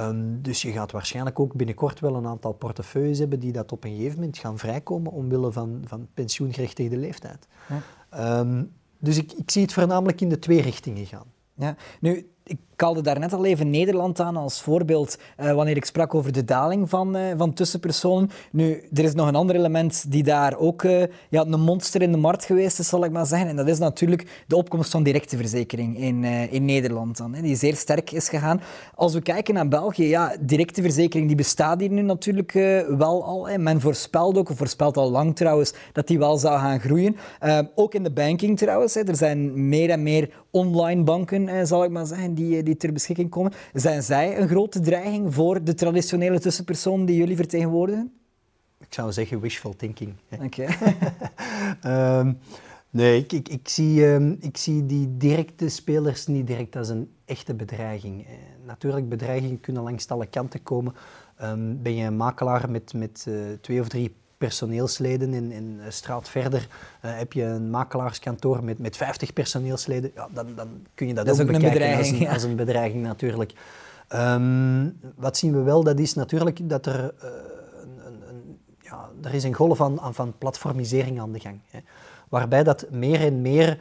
Um, 0.00 0.42
dus 0.42 0.62
je 0.62 0.72
gaat 0.72 0.92
waarschijnlijk 0.92 1.40
ook 1.40 1.54
binnenkort 1.54 2.00
wel 2.00 2.14
een 2.14 2.26
aantal 2.26 2.52
portefeuilles 2.52 3.18
hebben 3.18 3.40
die 3.40 3.52
dat 3.52 3.72
op 3.72 3.84
een 3.84 3.96
gegeven 3.96 4.18
moment 4.18 4.38
gaan 4.38 4.58
vrijkomen 4.58 5.12
omwille 5.12 5.52
van, 5.52 5.82
van 5.84 6.08
pensioengerechtigde 6.14 6.96
leeftijd. 6.96 7.46
Ja. 7.68 8.38
Um, 8.38 8.72
dus 8.98 9.16
ik, 9.16 9.32
ik 9.32 9.50
zie 9.50 9.62
het 9.62 9.72
voornamelijk 9.72 10.20
in 10.20 10.28
de 10.28 10.38
twee 10.38 10.60
richtingen 10.60 11.06
gaan. 11.06 11.32
Ja, 11.54 11.76
nu, 12.00 12.30
ik 12.78 12.84
haalde 12.84 13.02
daarnet 13.02 13.32
al 13.32 13.44
even 13.44 13.70
Nederland 13.70 14.20
aan 14.20 14.36
als 14.36 14.62
voorbeeld 14.62 15.18
uh, 15.40 15.52
wanneer 15.52 15.76
ik 15.76 15.84
sprak 15.84 16.14
over 16.14 16.32
de 16.32 16.44
daling 16.44 16.88
van, 16.88 17.16
uh, 17.16 17.22
van 17.36 17.52
tussenpersonen. 17.52 18.30
Nu, 18.52 18.82
er 18.94 19.04
is 19.04 19.14
nog 19.14 19.28
een 19.28 19.34
ander 19.34 19.56
element 19.56 20.12
die 20.12 20.22
daar 20.22 20.58
ook 20.58 20.82
uh, 20.82 21.02
ja, 21.28 21.44
een 21.44 21.60
monster 21.60 22.02
in 22.02 22.12
de 22.12 22.18
markt 22.18 22.44
geweest 22.44 22.78
is, 22.78 22.88
zal 22.88 23.04
ik 23.04 23.10
maar 23.10 23.26
zeggen. 23.26 23.48
En 23.48 23.56
dat 23.56 23.68
is 23.68 23.78
natuurlijk 23.78 24.44
de 24.46 24.56
opkomst 24.56 24.90
van 24.90 25.02
directe 25.02 25.36
verzekering 25.36 25.98
in, 25.98 26.24
in 26.24 26.64
Nederland 26.64 27.16
dan, 27.16 27.34
hè, 27.34 27.42
die 27.42 27.56
zeer 27.56 27.76
sterk 27.76 28.10
is 28.10 28.28
gegaan. 28.28 28.60
Als 28.94 29.14
we 29.14 29.20
kijken 29.20 29.54
naar 29.54 29.68
België, 29.68 30.08
ja, 30.08 30.36
directe 30.40 30.82
verzekering 30.82 31.26
die 31.26 31.36
bestaat 31.36 31.80
hier 31.80 31.90
nu 31.90 32.02
natuurlijk 32.02 32.52
wel 32.98 33.24
al. 33.24 33.48
Hè. 33.48 33.58
Men 33.58 33.80
voorspelt 33.80 34.38
ook, 34.38 34.50
of 34.50 34.56
voorspelt 34.56 34.96
al 34.96 35.10
lang 35.10 35.36
trouwens, 35.36 35.74
dat 35.92 36.06
die 36.06 36.18
wel 36.18 36.36
zou 36.36 36.58
gaan 36.58 36.80
groeien. 36.80 37.16
ook 37.74 37.94
in 37.94 38.02
de 38.02 38.10
banking 38.10 38.58
trouwens. 38.58 38.94
Hè. 38.94 39.02
Er 39.02 39.16
zijn 39.16 39.68
meer 39.68 39.90
en 39.90 40.02
meer 40.02 40.30
online 40.50 41.02
banken, 41.02 41.66
zal 41.66 41.84
ik 41.84 41.90
maar 41.90 42.06
zeggen, 42.06 42.34
die 42.34 42.67
die 42.68 42.76
ter 42.76 42.92
beschikking 42.92 43.30
komen. 43.30 43.52
Zijn 43.72 44.02
zij 44.02 44.40
een 44.40 44.48
grote 44.48 44.80
dreiging 44.80 45.34
voor 45.34 45.64
de 45.64 45.74
traditionele 45.74 46.40
tussenpersoon 46.40 47.04
die 47.04 47.16
jullie 47.16 47.36
vertegenwoordigen? 47.36 48.12
Ik 48.78 48.94
zou 48.94 49.12
zeggen 49.12 49.40
wishful 49.40 49.76
thinking. 49.76 50.14
Oké. 50.42 50.66
um, 51.86 52.38
nee, 52.90 53.18
ik, 53.18 53.32
ik, 53.32 53.48
ik, 53.48 53.68
zie, 53.68 54.06
um, 54.06 54.36
ik 54.40 54.56
zie 54.56 54.86
die 54.86 55.16
directe 55.16 55.68
spelers 55.68 56.26
niet 56.26 56.46
direct 56.46 56.76
als 56.76 56.88
een 56.88 57.10
echte 57.24 57.54
bedreiging. 57.54 58.26
Eh, 58.26 58.32
natuurlijk, 58.66 59.08
bedreigingen 59.08 59.60
kunnen 59.60 59.82
langs 59.82 60.08
alle 60.08 60.26
kanten 60.26 60.62
komen. 60.62 60.94
Um, 61.42 61.82
ben 61.82 61.94
je 61.94 62.04
een 62.04 62.16
makelaar 62.16 62.70
met, 62.70 62.92
met 62.94 63.24
uh, 63.28 63.40
twee 63.60 63.80
of 63.80 63.88
drie 63.88 64.14
personeelsleden. 64.38 65.34
In, 65.34 65.52
in 65.52 65.80
straat 65.88 66.28
verder 66.28 66.68
uh, 67.04 67.18
heb 67.18 67.32
je 67.32 67.42
een 67.42 67.70
makelaarskantoor 67.70 68.64
met, 68.64 68.78
met 68.78 68.96
50 68.96 69.32
personeelsleden. 69.32 70.10
Ja, 70.14 70.28
dan, 70.32 70.46
dan 70.54 70.68
kun 70.94 71.06
je 71.06 71.14
dat, 71.14 71.26
dat 71.26 71.34
ook, 71.34 71.40
ook 71.40 71.52
bekijken 71.52 71.90
een 71.90 71.98
als, 71.98 72.10
een, 72.10 72.18
ja. 72.18 72.32
als 72.32 72.42
een 72.42 72.56
bedreiging 72.56 73.02
natuurlijk. 73.02 73.52
Um, 74.14 74.98
wat 75.16 75.36
zien 75.36 75.52
we 75.52 75.62
wel, 75.62 75.84
dat 75.84 75.98
is 75.98 76.14
natuurlijk 76.14 76.68
dat 76.68 76.86
er, 76.86 77.14
uh, 77.24 77.30
een, 77.82 78.28
een, 78.28 78.58
ja, 78.80 79.08
er 79.22 79.34
is 79.34 79.44
een 79.44 79.54
golf 79.54 79.76
van, 79.76 80.00
van 80.10 80.34
platformisering 80.38 81.20
aan 81.20 81.32
de 81.32 81.40
gang. 81.40 81.60
Hè, 81.70 81.78
waarbij 82.28 82.64
dat 82.64 82.86
meer 82.90 83.20
en 83.20 83.42
meer 83.42 83.80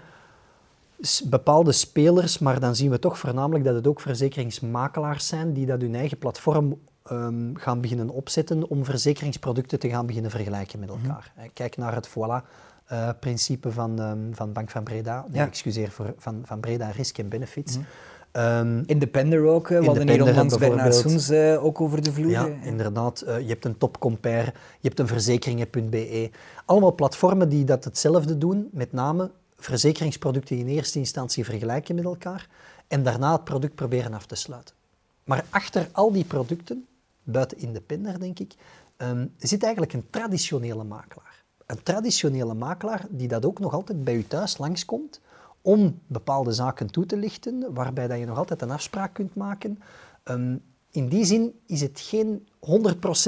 bepaalde 1.23 1.71
spelers, 1.71 2.39
maar 2.39 2.59
dan 2.59 2.75
zien 2.75 2.89
we 2.89 2.99
toch 2.99 3.19
voornamelijk 3.19 3.65
dat 3.65 3.75
het 3.75 3.87
ook 3.87 4.01
verzekeringsmakelaars 4.01 5.27
zijn 5.27 5.53
die 5.53 5.65
dat 5.65 5.81
hun 5.81 5.95
eigen 5.95 6.17
platform 6.17 6.79
um, 7.11 7.57
gaan 7.57 7.81
beginnen 7.81 8.09
opzetten 8.09 8.69
om 8.69 8.85
verzekeringsproducten 8.85 9.79
te 9.79 9.89
gaan 9.89 10.05
beginnen 10.05 10.31
vergelijken 10.31 10.79
met 10.79 10.89
elkaar. 10.89 11.31
Mm 11.35 11.41
-hmm. 11.41 11.53
Kijk 11.53 11.77
naar 11.77 11.95
het 11.95 12.09
voilà-principe 12.09 13.67
uh, 13.67 13.73
van, 13.73 13.99
um, 13.99 14.35
van 14.35 14.53
Bank 14.53 14.69
van 14.69 14.83
Breda, 14.83 15.25
nee, 15.27 15.41
ja. 15.41 15.47
excuseer, 15.47 15.91
voor, 15.91 16.13
van, 16.17 16.41
van 16.45 16.59
Breda 16.59 16.89
Risk 16.89 17.17
en 17.17 17.29
Benefits. 17.29 17.77
Mm 17.77 17.85
-hmm. 18.31 18.43
um, 18.43 18.83
Independer 18.85 19.45
ook, 19.45 19.67
we 19.67 19.85
hadden 19.85 20.09
hier 20.09 20.23
onlangs 20.23 20.57
Bernard 20.57 20.95
Soens 20.95 21.31
uh, 21.31 21.63
ook 21.63 21.81
over 21.81 22.03
de 22.03 22.13
vloer. 22.13 22.29
Ja, 22.29 22.47
inderdaad. 22.61 23.23
Uh, 23.27 23.39
je 23.39 23.47
hebt 23.47 23.65
een 23.65 23.77
topcompare, 23.77 24.53
je 24.79 24.87
hebt 24.87 24.99
een 24.99 25.07
verzekeringen.be. 25.07 26.31
Allemaal 26.65 26.95
platformen 26.95 27.49
die 27.49 27.63
dat 27.63 27.83
hetzelfde 27.83 28.37
doen, 28.37 28.69
met 28.71 28.91
name 28.91 29.31
verzekeringsproducten 29.57 30.57
in 30.57 30.67
eerste 30.67 30.99
instantie 30.99 31.45
vergelijken 31.45 31.95
met 31.95 32.03
elkaar 32.03 32.47
en 32.87 33.03
daarna 33.03 33.31
het 33.31 33.43
product 33.43 33.75
proberen 33.75 34.13
af 34.13 34.25
te 34.25 34.35
sluiten. 34.35 34.75
Maar 35.23 35.45
achter 35.49 35.89
al 35.91 36.11
die 36.11 36.23
producten 36.23 36.87
buiten 37.27 37.57
Independer, 37.57 38.19
denk 38.19 38.39
ik, 38.39 38.55
um, 38.97 39.33
zit 39.37 39.63
eigenlijk 39.63 39.93
een 39.93 40.09
traditionele 40.09 40.83
makelaar. 40.83 41.43
Een 41.65 41.83
traditionele 41.83 42.53
makelaar 42.53 43.05
die 43.09 43.27
dat 43.27 43.45
ook 43.45 43.59
nog 43.59 43.73
altijd 43.73 44.03
bij 44.03 44.15
u 44.15 44.27
thuis 44.27 44.57
langskomt 44.57 45.21
om 45.61 45.99
bepaalde 46.07 46.51
zaken 46.51 46.91
toe 46.91 47.05
te 47.05 47.17
lichten, 47.17 47.73
waarbij 47.73 48.07
dat 48.07 48.19
je 48.19 48.25
nog 48.25 48.37
altijd 48.37 48.61
een 48.61 48.71
afspraak 48.71 49.13
kunt 49.13 49.35
maken. 49.35 49.79
Um, 50.23 50.61
in 50.91 51.07
die 51.07 51.25
zin 51.25 51.59
is 51.65 51.81
het 51.81 51.99
geen 51.99 52.47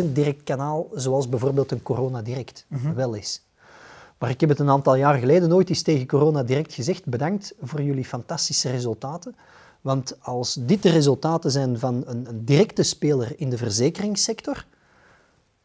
100% 0.02 0.12
direct 0.12 0.44
kanaal 0.44 0.88
zoals 0.94 1.30
bijvoorbeeld 1.30 1.72
een 1.72 1.82
Corona 1.82 2.22
Direct 2.22 2.66
mm 2.68 2.78
-hmm. 2.78 2.94
wel 2.94 3.14
is. 3.14 3.44
Maar 4.18 4.30
ik 4.30 4.40
heb 4.40 4.50
het 4.50 4.60
een 4.60 4.70
aantal 4.70 4.96
jaar 4.96 5.18
geleden 5.18 5.50
nooit 5.50 5.70
eens 5.70 5.82
tegen 5.82 6.08
Corona 6.08 6.44
Direct 6.44 6.74
gezegd. 6.74 7.06
Bedankt 7.06 7.54
voor 7.62 7.82
jullie 7.82 8.06
fantastische 8.06 8.70
resultaten. 8.70 9.36
Want 9.82 10.18
als 10.22 10.54
dit 10.54 10.84
de 10.84 10.90
resultaten 10.90 11.52
zijn 11.52 11.80
van 11.80 12.04
een, 12.06 12.26
een, 12.30 12.46
directe 12.46 12.84
speler 12.84 13.34
in 13.36 13.50
de 13.50 13.58
verzekeringssector, 13.58 14.66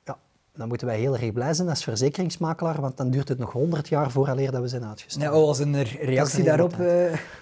ja, 0.04 0.18
dan 0.54 0.68
moeten 0.68 0.86
wij 0.86 0.98
heel 0.98 1.16
erg 1.16 1.32
blij 1.32 1.54
zijn 1.54 1.68
als 1.68 1.84
verzekeringsmakelaar, 1.84 2.80
want 2.80 2.96
dan 2.96 3.10
duurt 3.10 3.28
het 3.28 3.38
nog 3.38 3.52
100 3.52 3.88
jaar 3.88 4.10
vooraleer 4.10 4.50
dat 4.50 4.60
we 4.60 4.68
zijn 4.68 4.84
uitgestapt. 4.84 5.24
Ja, 5.24 5.30
wat 5.30 5.46
was 5.46 5.58
een 5.58 5.82
reactie 5.82 6.44
daarop? 6.44 6.72
Uh... 6.72 6.78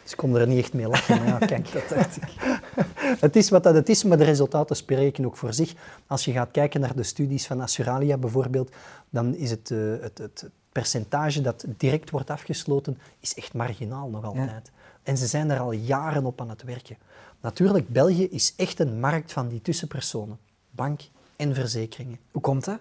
Dus 0.03 0.11
ik 0.11 0.17
kon 0.17 0.37
er 0.37 0.47
niet 0.47 0.59
echt 0.59 0.73
mee 0.73 0.89
lachen, 0.89 1.19
maar 1.19 1.27
ja, 1.27 1.39
kijk. 1.47 1.73
dat 1.73 1.89
dacht 1.89 2.17
ik. 2.17 2.33
het 3.27 3.37
is 3.37 3.51
wat 3.51 3.63
dat 3.63 3.75
het 3.75 3.89
is, 3.89 4.05
maar 4.05 4.19
de 4.19 4.25
resultaten 4.25 4.77
spreken 4.77 5.27
ook 5.27 5.37
voor 5.37 5.53
zich. 5.53 5.75
Als 6.07 6.25
je 6.25 6.33
gaat 6.33 6.51
kijken 6.51 6.81
naar 6.81 6.97
de 6.97 7.03
studies 7.03 7.47
van 7.47 7.61
Assuralia 7.61 8.17
bijvoorbeeld, 8.17 8.71
dan 9.11 9.35
is 9.35 9.51
het, 9.51 9.71
uh, 9.71 9.95
het, 10.01 10.19
het 10.19 10.51
percentage 10.73 11.41
dat 11.41 11.65
direct 11.77 12.11
wordt 12.11 12.31
afgesloten, 12.31 12.99
is 13.21 13.35
echt 13.35 13.55
marginaal 13.55 14.09
nog 14.09 14.25
altijd. 14.25 14.71
Ja. 14.75 14.81
En 15.03 15.17
ze 15.17 15.27
zijn 15.27 15.51
er 15.51 15.61
al 15.61 15.73
jaren 15.73 16.25
op 16.25 16.41
aan 16.41 16.49
het 16.49 16.63
werken. 16.63 16.97
Natuurlijk, 17.41 17.89
België 17.89 18.29
is 18.29 18.55
echt 18.57 18.81
een 18.81 19.01
markt 19.01 19.33
van 19.33 19.49
die 19.49 19.63
tussenpersonen. 19.63 20.39
Bank 20.71 21.01
en 21.37 21.55
verzekeringen. 21.55 22.19
Hoe 22.31 22.43
komt 22.43 22.65
dat? 22.65 22.79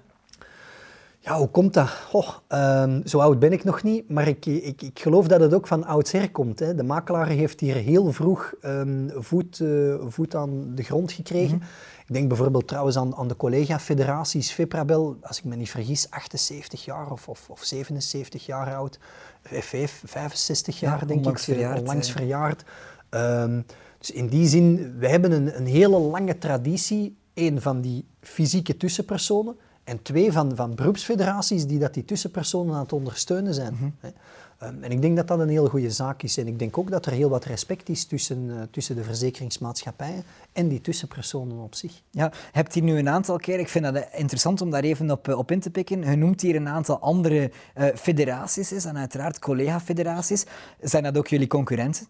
Ja, 1.23 1.37
hoe 1.37 1.49
komt 1.49 1.73
dat? 1.73 1.89
Oh, 2.11 2.29
um, 2.49 3.01
zo 3.07 3.19
oud 3.19 3.39
ben 3.39 3.51
ik 3.51 3.63
nog 3.63 3.83
niet, 3.83 4.09
maar 4.09 4.27
ik, 4.27 4.45
ik, 4.45 4.81
ik 4.81 4.99
geloof 4.99 5.27
dat 5.27 5.39
het 5.39 5.53
ook 5.53 5.67
van 5.67 5.85
oudsher 5.85 6.31
komt. 6.31 6.59
Hè. 6.59 6.75
De 6.75 6.83
makelaar 6.83 7.27
heeft 7.27 7.59
hier 7.59 7.75
heel 7.75 8.11
vroeg 8.11 8.53
um, 8.65 9.11
voet, 9.15 9.59
uh, 9.59 9.95
voet 10.07 10.35
aan 10.35 10.75
de 10.75 10.83
grond 10.83 11.11
gekregen. 11.11 11.55
Mm 11.55 11.61
-hmm. 11.61 11.69
Ik 12.07 12.13
denk 12.13 12.27
bijvoorbeeld 12.27 12.67
trouwens 12.67 12.97
aan, 12.97 13.15
aan 13.15 13.27
de 13.27 13.35
collega-federaties, 13.35 14.51
FEPRABEL, 14.51 15.17
als 15.21 15.37
ik 15.37 15.43
me 15.43 15.55
niet 15.55 15.69
vergis, 15.69 16.09
78 16.09 16.85
jaar 16.85 17.11
of, 17.11 17.27
of, 17.27 17.49
of 17.49 17.63
77 17.63 18.45
jaar 18.45 18.75
oud. 18.75 18.99
FF, 19.43 20.03
65 20.05 20.79
jaar 20.79 20.99
ja, 20.99 21.05
denk 21.05 21.27
ik, 21.27 21.39
verjaard, 21.39 21.79
onlangs 21.79 22.07
ja. 22.07 22.13
verjaard. 22.13 22.63
Um, 23.09 23.65
dus 23.97 24.11
in 24.11 24.27
die 24.27 24.47
zin, 24.47 24.95
we 24.97 25.07
hebben 25.07 25.31
een, 25.31 25.57
een 25.57 25.65
hele 25.65 25.97
lange 25.97 26.37
traditie, 26.37 27.17
één 27.33 27.61
van 27.61 27.81
die 27.81 28.05
fysieke 28.21 28.77
tussenpersonen, 28.77 29.55
en 29.83 30.01
twee 30.01 30.31
van, 30.31 30.55
van 30.55 30.75
beroepsfederaties 30.75 31.67
die 31.67 31.79
dat 31.79 31.93
die 31.93 32.05
tussenpersonen 32.05 32.75
aan 32.75 32.81
het 32.81 32.93
ondersteunen 32.93 33.53
zijn. 33.53 33.73
Mm 33.73 33.93
-hmm. 34.01 34.13
Ehm, 34.61 34.83
en 34.83 34.91
ik 34.91 35.01
denk 35.01 35.15
dat 35.15 35.27
dat 35.27 35.39
een 35.39 35.49
heel 35.49 35.67
goede 35.67 35.91
zaak 35.91 36.23
is. 36.23 36.37
En 36.37 36.47
ik 36.47 36.59
denk 36.59 36.77
ook 36.77 36.91
dat 36.91 37.05
er 37.05 37.11
heel 37.11 37.29
wat 37.29 37.45
respect 37.45 37.89
is 37.89 38.05
tussen, 38.05 38.43
uh, 38.45 38.61
tussen 38.71 38.95
de 38.95 39.03
verzekeringsmaatschappijen 39.03 40.23
en 40.53 40.67
die 40.67 40.81
tussenpersonen 40.81 41.57
op 41.57 41.75
zich. 41.75 42.01
Ja, 42.11 42.31
hebt 42.51 42.73
hier 42.73 42.83
nu 42.83 42.97
een 42.97 43.09
aantal 43.09 43.37
keer, 43.37 43.59
ik 43.59 43.69
vind 43.69 43.85
dat 43.85 44.07
interessant 44.13 44.61
om 44.61 44.69
daar 44.69 44.83
even 44.83 45.11
op, 45.11 45.27
op 45.27 45.51
in 45.51 45.59
te 45.59 45.69
pikken, 45.69 46.09
je 46.09 46.15
noemt 46.15 46.41
hier 46.41 46.55
een 46.55 46.67
aantal 46.67 46.99
andere 46.99 47.51
uh, 47.77 47.85
federaties 47.95 48.85
en 48.85 48.97
uiteraard 48.97 49.39
collega-federaties. 49.39 50.45
Zijn 50.81 51.03
dat 51.03 51.17
ook 51.17 51.27
jullie 51.27 51.47
concurrenten? 51.47 52.07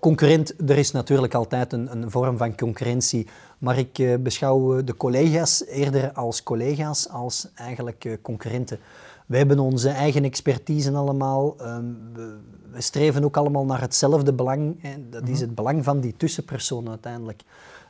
concurrent, 0.00 0.70
er 0.70 0.78
is 0.78 0.90
natuurlijk 0.90 1.34
altijd 1.34 1.72
een, 1.72 1.92
een 1.92 2.10
vorm 2.10 2.36
van 2.36 2.56
concurrentie, 2.56 3.26
maar 3.58 3.78
ik 3.78 3.98
uh, 3.98 4.16
beschouw 4.16 4.84
de 4.84 4.96
collega's 4.96 5.64
eerder 5.66 6.12
als 6.12 6.42
collega's 6.42 7.08
als 7.08 7.48
eigenlijk 7.54 8.18
concurrenten. 8.22 8.78
We 9.26 9.36
hebben 9.36 9.58
onze 9.58 9.88
eigen 9.88 10.24
expertise 10.24 10.92
allemaal. 10.92 11.56
Um, 11.60 11.98
we, 12.12 12.36
we, 12.70 12.80
streven 12.80 13.24
ook 13.24 13.36
allemaal 13.36 13.64
naar 13.64 13.80
hetzelfde 13.80 14.32
belang. 14.32 14.82
En 14.82 15.06
dat 15.10 15.22
is 15.22 15.38
mhm. 15.38 15.40
het 15.40 15.54
belang 15.54 15.84
van 15.84 16.00
die 16.00 16.14
tussenpersoon 16.16 16.88
uiteindelijk. 16.88 17.42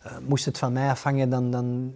Uh, 0.07 0.13
moest 0.27 0.45
het 0.45 0.59
van 0.59 0.73
mij 0.73 0.89
afhangen, 0.89 1.31
dan, 1.31 1.51
dan 1.51 1.93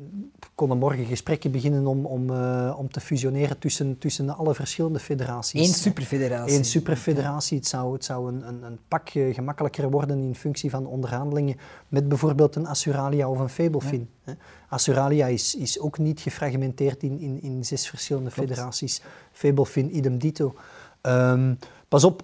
konden 0.54 0.78
morgen 0.78 1.04
gesprekken 1.04 1.50
beginnen 1.50 1.86
om, 1.86 2.06
om, 2.06 2.30
uh, 2.30 2.74
om 2.78 2.90
te 2.90 3.00
fusioneren 3.00 3.58
tussen, 3.58 3.98
tussen 3.98 4.36
alle 4.36 4.54
verschillende 4.54 4.98
federaties. 4.98 5.68
Eén 5.68 5.74
superfederatie. 5.74 6.56
Eén 6.56 6.64
superfederatie. 6.64 7.58
Het 7.58 7.66
zou, 7.66 7.92
het 7.92 8.04
zou 8.04 8.28
een, 8.28 8.48
een, 8.48 8.62
een 8.62 8.78
pak 8.88 9.14
uh, 9.14 9.34
gemakkelijker 9.34 9.90
worden 9.90 10.18
in 10.18 10.34
functie 10.34 10.70
van 10.70 10.86
onderhandelingen 10.86 11.56
met 11.88 12.08
bijvoorbeeld 12.08 12.56
een 12.56 12.66
Assuralia 12.66 13.28
of 13.28 13.38
een 13.38 13.48
Fabelfin. 13.48 14.08
Ja. 14.24 14.36
Assuralia 14.68 15.26
is, 15.26 15.54
is 15.54 15.80
ook 15.80 15.98
niet 15.98 16.20
gefragmenteerd 16.20 17.02
in, 17.02 17.20
in, 17.20 17.42
in 17.42 17.64
zes 17.64 17.88
verschillende 17.88 18.30
Klopt. 18.30 18.48
federaties. 18.48 19.02
Fabelfin, 19.32 19.96
idem 19.96 20.18
dito. 20.18 20.54
Um, 21.02 21.58
Pas 21.88 22.04
op, 22.04 22.22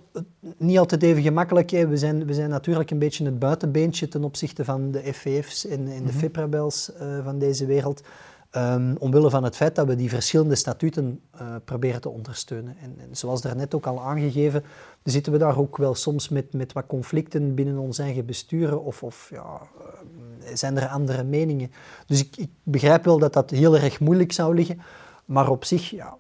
niet 0.57 0.79
altijd 0.79 1.03
even 1.03 1.23
gemakkelijk. 1.23 1.71
Hè. 1.71 1.89
We, 1.89 1.97
zijn, 1.97 2.27
we 2.27 2.35
zijn 2.35 2.51
natuurlijk 2.51 2.91
een 2.91 2.99
beetje 2.99 3.25
het 3.25 3.39
buitenbeentje 3.39 4.09
ten 4.09 4.25
opzichte 4.25 4.65
van 4.65 4.91
de 4.91 5.13
FVF's 5.13 5.67
en, 5.67 5.89
en 5.89 6.05
de 6.05 6.13
mm 6.13 6.19
FIPRABEL's 6.19 6.91
uh, 7.01 7.25
van 7.25 7.39
deze 7.39 7.67
wereld. 7.67 8.03
Um, 8.57 8.97
omwille 8.99 9.31
van 9.31 9.45
het 9.45 9.57
feit 9.57 9.75
dat 9.75 9.87
we 9.87 9.97
die 9.97 10.09
verschillende 10.09 10.55
statuten 10.55 11.21
uh, 11.41 11.55
proberen 11.65 12.01
te 12.01 12.09
ondersteunen. 12.09 12.77
En, 12.81 12.95
en 12.99 13.17
zoals 13.17 13.41
daarnet 13.41 13.75
ook 13.75 13.87
al 13.87 14.01
aangegeven, 14.01 14.65
zitten 15.03 15.33
we 15.33 15.39
daar 15.39 15.59
ook 15.59 15.77
wel 15.77 15.95
soms 15.95 16.29
met, 16.29 16.53
met 16.53 16.73
wat 16.73 16.87
conflicten 16.87 17.55
binnen 17.55 17.79
ons 17.79 17.99
eigen 17.99 18.27
besturen 18.27 18.85
of, 18.85 19.03
of 19.03 19.29
ja, 19.31 19.61
uh, 20.43 20.55
zijn 20.55 20.77
er 20.77 20.89
andere 20.89 21.25
meningen. 21.25 21.71
Dus 22.07 22.21
ik, 22.21 22.37
ik 22.37 22.51
begrijp 22.63 23.05
wel 23.05 23.19
dat 23.19 23.33
dat 23.33 23.51
heel 23.51 23.77
erg 23.77 24.01
moeilijk 24.01 24.33
zou 24.33 24.55
liggen, 24.55 24.81
maar 25.25 25.49
op 25.49 25.65
zich, 25.65 25.91
ja, 25.91 26.17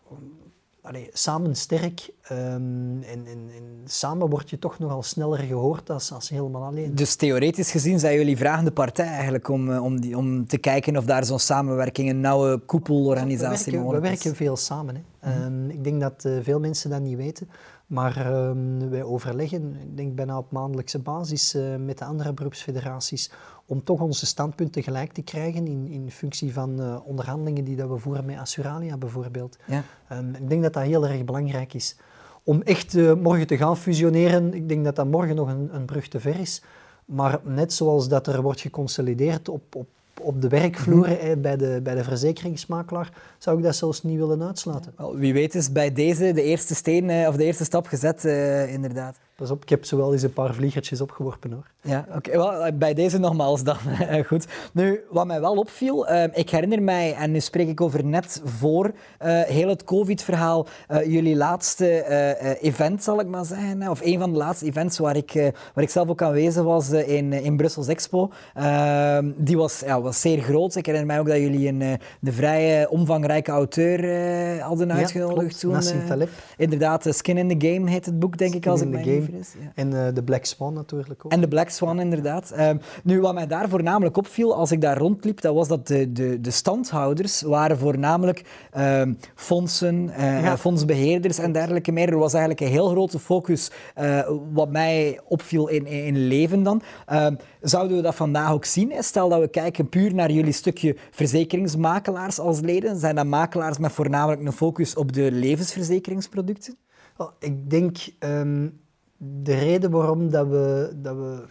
allee, 0.85 1.09
samen 1.12 1.55
sterk 1.57 2.11
um, 2.31 3.03
en, 3.03 3.27
en, 3.27 3.49
en, 3.57 3.83
samen 3.85 4.29
word 4.29 4.51
je 4.51 4.59
toch 4.59 4.79
nogal 4.79 5.03
sneller 5.03 5.38
gehoord 5.38 5.90
als, 5.90 6.12
als 6.12 6.29
helemaal 6.29 6.62
alleen. 6.62 6.94
Dus 6.94 7.14
theoretisch 7.14 7.70
gezien 7.70 7.99
zijn 7.99 8.16
jullie 8.16 8.37
vragende 8.37 8.70
partij 8.70 9.07
eigenlijk 9.07 9.49
om, 9.49 9.73
eh, 9.73 9.83
om, 9.83 10.01
die, 10.01 10.16
om 10.16 10.47
te 10.47 10.59
kijken 10.59 10.97
of 10.97 11.05
daar 11.05 11.25
zo'n 11.25 11.38
samenwerking, 11.38 12.11
een 12.11 12.20
nauwe 12.20 12.59
koepelorganisatie 12.59 13.73
we 13.73 13.79
werken, 13.79 13.94
we 13.94 14.09
werken 14.09 14.35
veel 14.35 14.57
samen. 14.57 14.94
Hè. 14.94 15.31
Mm 15.31 15.42
-hmm. 15.42 15.61
um, 15.61 15.70
ik 15.70 15.85
denk 15.85 16.01
dat 16.01 16.25
uh, 16.27 16.38
veel 16.42 16.61
mensen 16.61 16.90
dat 16.90 17.01
niet 17.01 17.16
weten. 17.16 17.49
Maar 17.87 18.47
um, 18.49 18.90
wij 18.90 19.03
overleggen, 19.03 19.77
ik 19.81 19.97
denk 19.97 20.14
bijna 20.14 20.38
op 20.38 20.51
maandelijkse 20.51 20.99
basis, 20.99 21.55
uh, 21.55 21.77
met 21.77 21.99
de 21.99 22.05
andere 22.05 22.33
beroepsfederaties 22.33 23.31
om 23.66 23.85
toch 23.85 24.00
onze 24.00 24.27
standpunten 24.27 24.83
gelijk 24.83 25.12
te 25.12 25.22
krijgen 25.22 25.66
in, 25.66 25.88
in 25.88 26.11
functie 26.11 26.53
van 26.53 26.81
uh, 26.81 26.96
onderhandelingen 27.05 27.64
die 27.64 27.77
dat 27.77 27.88
we 27.88 27.98
voeren 27.98 28.24
met 28.24 28.38
Assuralia 28.38 28.96
bijvoorbeeld. 28.96 29.57
Ja. 29.66 29.83
Um, 30.12 30.35
ik 30.35 30.48
denk 30.48 30.62
dat 30.62 30.72
dat 30.72 30.83
heel 30.83 31.07
erg 31.07 31.24
belangrijk 31.24 31.74
is. 31.74 31.96
Om 32.42 32.62
echt 32.62 32.94
uh, 32.94 33.14
morgen 33.14 33.46
te 33.46 33.57
gaan 33.57 33.77
fusioneren, 33.77 34.55
ik 34.55 34.68
denk 34.68 34.85
dat 34.85 34.96
dat 34.96 35.07
morgen 35.07 35.37
nog 35.37 35.48
een, 35.48 35.74
een 35.74 35.85
brug 35.85 36.09
te 36.09 36.20
ver 36.20 36.38
is. 36.38 36.62
Maar 37.05 37.40
net 37.42 37.72
zoals 37.72 38.09
dat 38.09 38.27
er 38.27 38.42
wordt 38.42 38.61
geconsolideerd 38.61 39.48
op, 39.48 39.74
op 39.74 39.87
op 40.20 40.42
de 40.42 40.48
werkvloer 40.48 41.09
mm 41.09 41.40
bij, 41.40 41.57
de, 41.57 41.81
bij 41.83 41.94
de 41.94 42.05
verzekeringsmakelaar, 42.05 43.12
zou 43.38 43.57
ik 43.57 43.62
dat 43.62 43.77
zelfs 43.77 44.03
niet 44.03 44.18
willen 44.18 44.42
uitsluiten. 44.42 44.94
Wie 45.14 45.33
weet 45.33 45.55
is 45.55 45.72
bij 45.72 45.92
deze 45.92 46.33
de 46.33 46.42
eerste 46.42 46.74
steen 46.74 47.11
eh, 47.11 47.29
of 47.29 47.37
de 47.37 47.44
eerste 47.44 47.64
stap 47.64 47.87
gezet, 47.87 48.24
uh, 48.24 48.72
inderdaad. 48.72 49.16
Pas 49.37 49.51
op, 49.51 49.62
ik 49.62 49.68
heb 49.68 49.85
zo 49.85 49.97
wel 49.97 50.12
eens 50.12 50.23
een 50.23 50.33
paar 50.33 50.55
vliegertjes 50.55 51.01
opgeworpen 51.01 51.53
hoor. 51.53 51.70
Ja, 51.81 52.07
oké. 52.14 52.38
Okay. 52.38 52.66
Eh, 52.66 52.79
bij 52.79 52.94
deze 52.94 53.18
nogmaals 53.18 53.62
dan. 53.62 53.77
Goed. 54.27 54.47
Nu, 54.73 55.01
wat 55.11 55.27
mij 55.27 55.40
wel 55.40 55.57
opviel, 55.57 56.11
uh, 56.11 56.25
ik 56.33 56.51
herinner 56.51 56.83
mij, 56.83 57.14
en 57.14 57.31
nu 57.31 57.40
spreek 57.40 57.68
ik 57.68 57.81
over 57.81 58.05
net 58.05 58.42
voor 58.44 58.87
uh, 58.87 59.40
heel 59.40 59.68
het 59.68 59.85
COVID-verhaal, 59.85 60.66
jullie 61.07 61.37
laatste 61.37 62.05
event, 62.61 63.03
zal 63.03 63.20
ik 63.20 63.27
maar 63.27 63.44
zeggen, 63.44 63.88
of 63.88 64.01
een 64.03 64.18
van 64.18 64.33
de 64.33 64.38
laatste 64.38 64.66
events 64.66 64.99
waar 64.99 65.16
ik, 65.16 65.33
waar 65.75 65.85
ik 65.85 65.90
zelf 65.90 66.09
ook 66.09 66.23
aanwezig 66.23 66.62
was 66.62 66.90
in, 66.90 67.33
in 67.33 67.57
Brussels 67.57 67.88
Expo. 67.88 68.31
Ehm, 68.55 69.31
die 69.37 69.57
was, 69.57 69.81
ja, 69.81 70.01
was 70.01 70.20
zeer 70.20 70.40
groot. 70.40 70.77
Ik 70.77 70.87
herinner 70.87 71.07
mij 71.11 71.20
ook 71.20 71.29
dat 71.29 71.37
jullie 71.37 71.68
een 71.68 71.99
de 72.20 72.33
vrij 72.33 72.88
omvangrijke 72.88 73.51
auteur 73.51 74.01
hadden 74.61 74.92
uitgenodigd 74.92 75.61
ja, 75.61 75.79
toen. 75.79 76.07
Taleb. 76.07 76.29
Inderdaad, 76.57 77.07
Skin 77.11 77.38
in 77.38 77.59
the 77.59 77.68
Game 77.68 77.90
heet 77.90 78.07
het 78.07 78.18
boek, 78.18 78.38
denk 78.38 78.51
Skin 78.51 78.62
ik, 78.62 78.70
als 78.70 78.81
ik 78.81 78.88
me 78.88 79.24
Ja. 79.33 79.73
En 79.75 79.91
uh, 79.91 80.07
de 80.15 80.23
Black 80.23 80.45
Swan 80.45 80.75
natuurlijk 80.75 81.25
ook. 81.25 81.33
En 81.33 81.41
de 81.41 81.49
Black 81.49 81.69
Swan, 81.69 82.01
inderdaad. 82.01 82.53
Um, 82.59 82.81
nu, 83.03 83.21
wat 83.21 83.35
mij 83.35 83.47
daar 83.47 83.69
voornamelijk 83.69 84.17
opviel 84.17 84.55
als 84.55 84.73
ik 84.73 84.81
daar 84.81 84.99
rondliep, 84.99 85.41
dat 85.41 85.55
was 85.55 85.69
dat 85.69 85.87
de, 85.87 86.13
de, 86.13 86.41
de 86.41 86.51
standhouders 86.51 87.43
waren 87.43 87.79
voornamelijk 87.79 88.69
um, 88.79 89.19
fondsen, 89.35 90.11
uh, 90.19 90.43
ja. 90.43 90.59
fondsbeheerders 90.59 91.39
en 91.39 91.53
dergelijke 91.53 91.93
meer. 91.93 92.09
Er 92.09 92.19
was 92.19 92.33
eigenlijk 92.33 92.65
een 92.65 92.73
heel 92.73 92.89
grote 92.89 93.19
focus, 93.19 93.71
wat 94.53 94.71
mij 94.71 95.21
opviel 95.29 95.69
in, 95.69 95.87
in 95.87 96.27
leven 96.27 96.63
dan. 96.63 96.83
Um, 97.13 97.37
zouden 97.61 97.97
we 97.97 98.03
dat 98.03 98.15
vandaag 98.15 98.53
ook 98.53 98.65
zien? 98.65 98.93
Stel 98.99 99.29
dat 99.29 99.41
we 99.41 99.49
kijken 99.49 99.89
puur 99.89 100.15
naar 100.15 100.31
jullie 100.31 100.53
stukje 100.53 100.97
verzekeringsmakelaars 101.11 102.39
als 102.39 102.61
leden. 102.61 102.99
Zijn 102.99 103.15
dat 103.15 103.27
makelaars 103.27 103.79
met 103.79 103.93
voornamelijk 103.93 104.47
een 104.47 104.53
focus 104.53 104.95
op 104.95 105.13
de 105.13 105.33
levensverzekeringsproducten? 105.33 106.77
Ik 107.39 107.71
denk 107.71 107.97
um, 108.19 108.81
de 109.43 109.55
reden 109.55 109.91
waarom 109.91 110.31
dat 110.31 110.47
we, 110.47 110.93
dat 111.03 111.17
we 111.17 111.43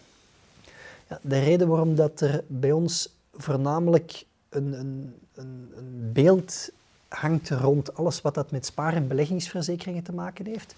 ja, 1.08 1.18
de 1.22 1.38
reden 1.38 1.68
waarom 1.68 1.94
dat 1.94 2.20
er 2.20 2.44
bij 2.46 2.72
ons 2.72 3.16
voornamelijk 3.32 4.24
een, 4.48 4.72
een, 4.72 5.14
een, 5.34 5.72
een 5.76 6.10
beeld 6.12 6.70
hangt 7.08 7.50
rond 7.50 7.94
alles 7.96 8.20
wat 8.20 8.34
dat 8.34 8.50
met 8.50 8.66
spaar- 8.66 8.94
en 8.94 9.08
beleggingsverzekeringen 9.08 10.02
te 10.02 10.12
maken 10.12 10.46
heeft, 10.46 10.74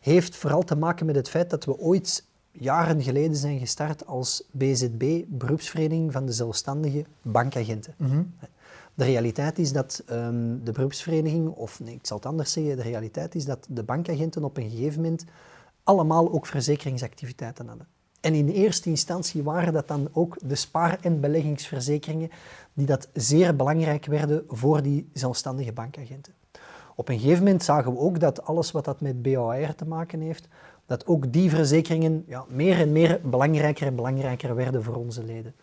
heeft 0.00 0.36
vooral 0.36 0.62
te 0.62 0.76
maken 0.76 1.06
met 1.06 1.14
het 1.16 1.28
feit 1.28 1.50
dat 1.50 1.64
we 1.64 1.78
ooit 1.78 2.24
jaren 2.52 3.02
geleden 3.02 3.36
zijn 3.36 3.58
gestart 3.58 4.06
als 4.06 4.42
BZB, 4.50 5.22
beroepsvereniging 5.26 6.12
van 6.12 6.26
de 6.26 6.32
zelfstandige 6.32 7.04
bankagenten. 7.22 7.94
Mm 7.96 8.08
-hmm. 8.08 8.34
De 8.94 9.04
realiteit 9.04 9.58
is 9.58 9.72
dat 9.72 10.02
um, 10.10 10.60
de 10.64 10.72
beroepsvereniging, 10.72 11.48
of 11.48 11.80
nee, 11.80 11.94
ik 11.94 12.06
zal 12.06 12.16
het 12.16 12.26
anders 12.26 12.52
zeggen, 12.52 12.76
de 12.76 12.82
realiteit 12.82 13.34
is 13.34 13.44
dat 13.44 13.66
de 13.68 13.82
bankagenten 13.82 14.44
op 14.44 14.56
een 14.56 14.70
gegeven 14.70 15.02
moment 15.02 15.24
allemaal 15.84 16.32
ook 16.32 16.46
verzekeringsactiviteiten 16.46 17.66
hadden. 17.66 17.86
En 18.20 18.34
in 18.34 18.48
eerste 18.48 18.88
instantie 18.88 19.42
waren 19.42 19.72
dat 19.72 19.88
dan 19.88 20.08
ook 20.12 20.36
de 20.42 20.54
spaar- 20.54 20.98
en 21.00 21.20
beleggingsverzekeringen 21.20 22.30
die 22.72 22.86
dat 22.86 23.08
zeer 23.12 23.56
belangrijk 23.56 24.06
werden 24.06 24.44
voor 24.48 24.82
die 24.82 25.08
zelfstandige 25.12 25.72
bankagenten. 25.72 26.32
Op 26.96 27.08
een 27.08 27.18
gegeven 27.18 27.44
moment 27.44 27.62
zagen 27.62 27.92
we 27.92 27.98
ook 27.98 28.20
dat 28.20 28.44
alles 28.44 28.70
wat 28.70 28.84
dat 28.84 29.00
met 29.00 29.22
BAR 29.22 29.74
te 29.74 29.86
maken 29.86 30.20
heeft, 30.20 30.48
dat 30.86 31.06
ook 31.06 31.32
die 31.32 31.50
verzekeringen 31.50 32.24
ja, 32.26 32.44
meer 32.48 32.78
en 32.78 32.92
meer 32.92 33.20
belangrijker 33.24 33.86
en 33.86 33.94
belangrijker 33.94 34.54
werden 34.54 34.82
voor 34.82 34.94
onze 34.94 35.24
leden. 35.24 35.54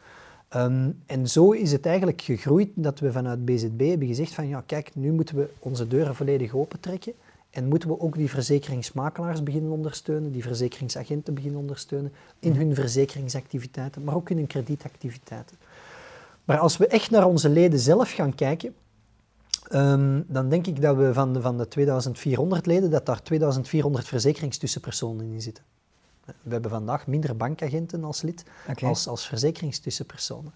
Um, 0.55 1.03
en 1.05 1.27
zo 1.27 1.51
is 1.51 1.71
het 1.71 1.85
eigenlijk 1.85 2.21
gegroeid 2.21 2.69
dat 2.75 2.99
we 2.99 3.11
vanuit 3.11 3.45
BZB 3.45 3.89
hebben 3.89 4.07
gezegd 4.07 4.33
van 4.33 4.47
ja 4.47 4.63
kijk, 4.65 4.95
nu 4.95 5.11
moeten 5.11 5.35
we 5.35 5.49
onze 5.59 5.87
deuren 5.87 6.15
volledig 6.15 6.53
opentrekken 6.53 7.13
en 7.57 7.67
moeten 7.67 7.89
we 7.89 7.99
ook 7.99 8.15
die 8.15 8.29
verzekeringsmakelaars 8.29 9.43
beginnen 9.43 9.71
ondersteunen, 9.71 10.31
die 10.31 10.43
verzekeringsagenten 10.43 11.33
beginnen 11.33 11.59
ondersteunen 11.59 12.13
in 12.39 12.55
hun 12.55 12.75
verzekeringsactiviteiten, 12.75 14.03
maar 14.03 14.15
ook 14.15 14.29
in 14.29 14.37
hun 14.37 14.47
kredietactiviteiten. 14.47 15.57
Maar 16.45 16.57
als 16.57 16.77
we 16.77 16.87
echt 16.87 17.11
naar 17.11 17.25
onze 17.25 17.49
leden 17.49 17.79
zelf 17.79 18.11
gaan 18.11 18.35
kijken, 18.35 18.75
um, 19.71 20.25
dan 20.27 20.49
denk 20.49 20.67
ik 20.67 20.81
dat 20.81 20.95
we 20.95 21.13
van 21.13 21.33
de, 21.33 21.41
van 21.41 21.57
de 21.57 21.67
2400 21.67 22.65
leden, 22.65 22.89
dat 22.89 23.05
daar 23.05 23.21
2400 23.21 24.07
verzekeringstussenpersonen 24.07 25.31
in 25.31 25.41
zitten. 25.41 25.63
We 26.25 26.51
hebben 26.51 26.71
vandaag 26.71 27.07
minder 27.07 27.37
bankagenten 27.37 28.03
als 28.03 28.21
lid 28.21 28.43
okay. 28.69 28.89
als, 28.89 29.07
als 29.07 29.27
verzekeringstussenpersonen. 29.27 30.53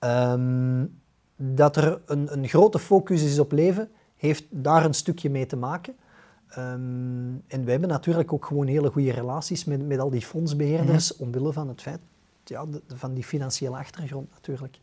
Um, 0.00 1.00
dat 1.36 1.76
er 1.76 2.00
een, 2.06 2.32
een 2.32 2.48
grote 2.48 2.78
focus 2.78 3.22
is 3.22 3.38
op 3.38 3.52
leven, 3.52 3.90
heeft 4.16 4.44
daar 4.50 4.84
een 4.84 4.94
stukje 4.94 5.30
mee 5.30 5.46
te 5.46 5.56
maken. 5.56 5.94
Um, 6.58 7.42
en 7.46 7.64
we 7.64 7.70
hebben 7.70 7.88
natuurlijk 7.88 8.32
ook 8.32 8.44
gewoon 8.44 8.66
hele 8.66 8.90
goede 8.90 9.12
relaties 9.12 9.64
met, 9.64 9.86
met 9.86 9.98
al 9.98 10.10
die 10.10 10.26
fondsbeheerders, 10.26 11.16
-hmm. 11.16 11.26
omwille 11.26 11.52
van 11.52 11.68
het 11.68 11.82
feit, 11.82 12.00
ja, 12.44 12.66
de, 12.66 12.82
van 12.86 13.14
die 13.14 13.24
financiële 13.24 13.76
achtergrond 13.76 14.30
natuurlijk. 14.30 14.78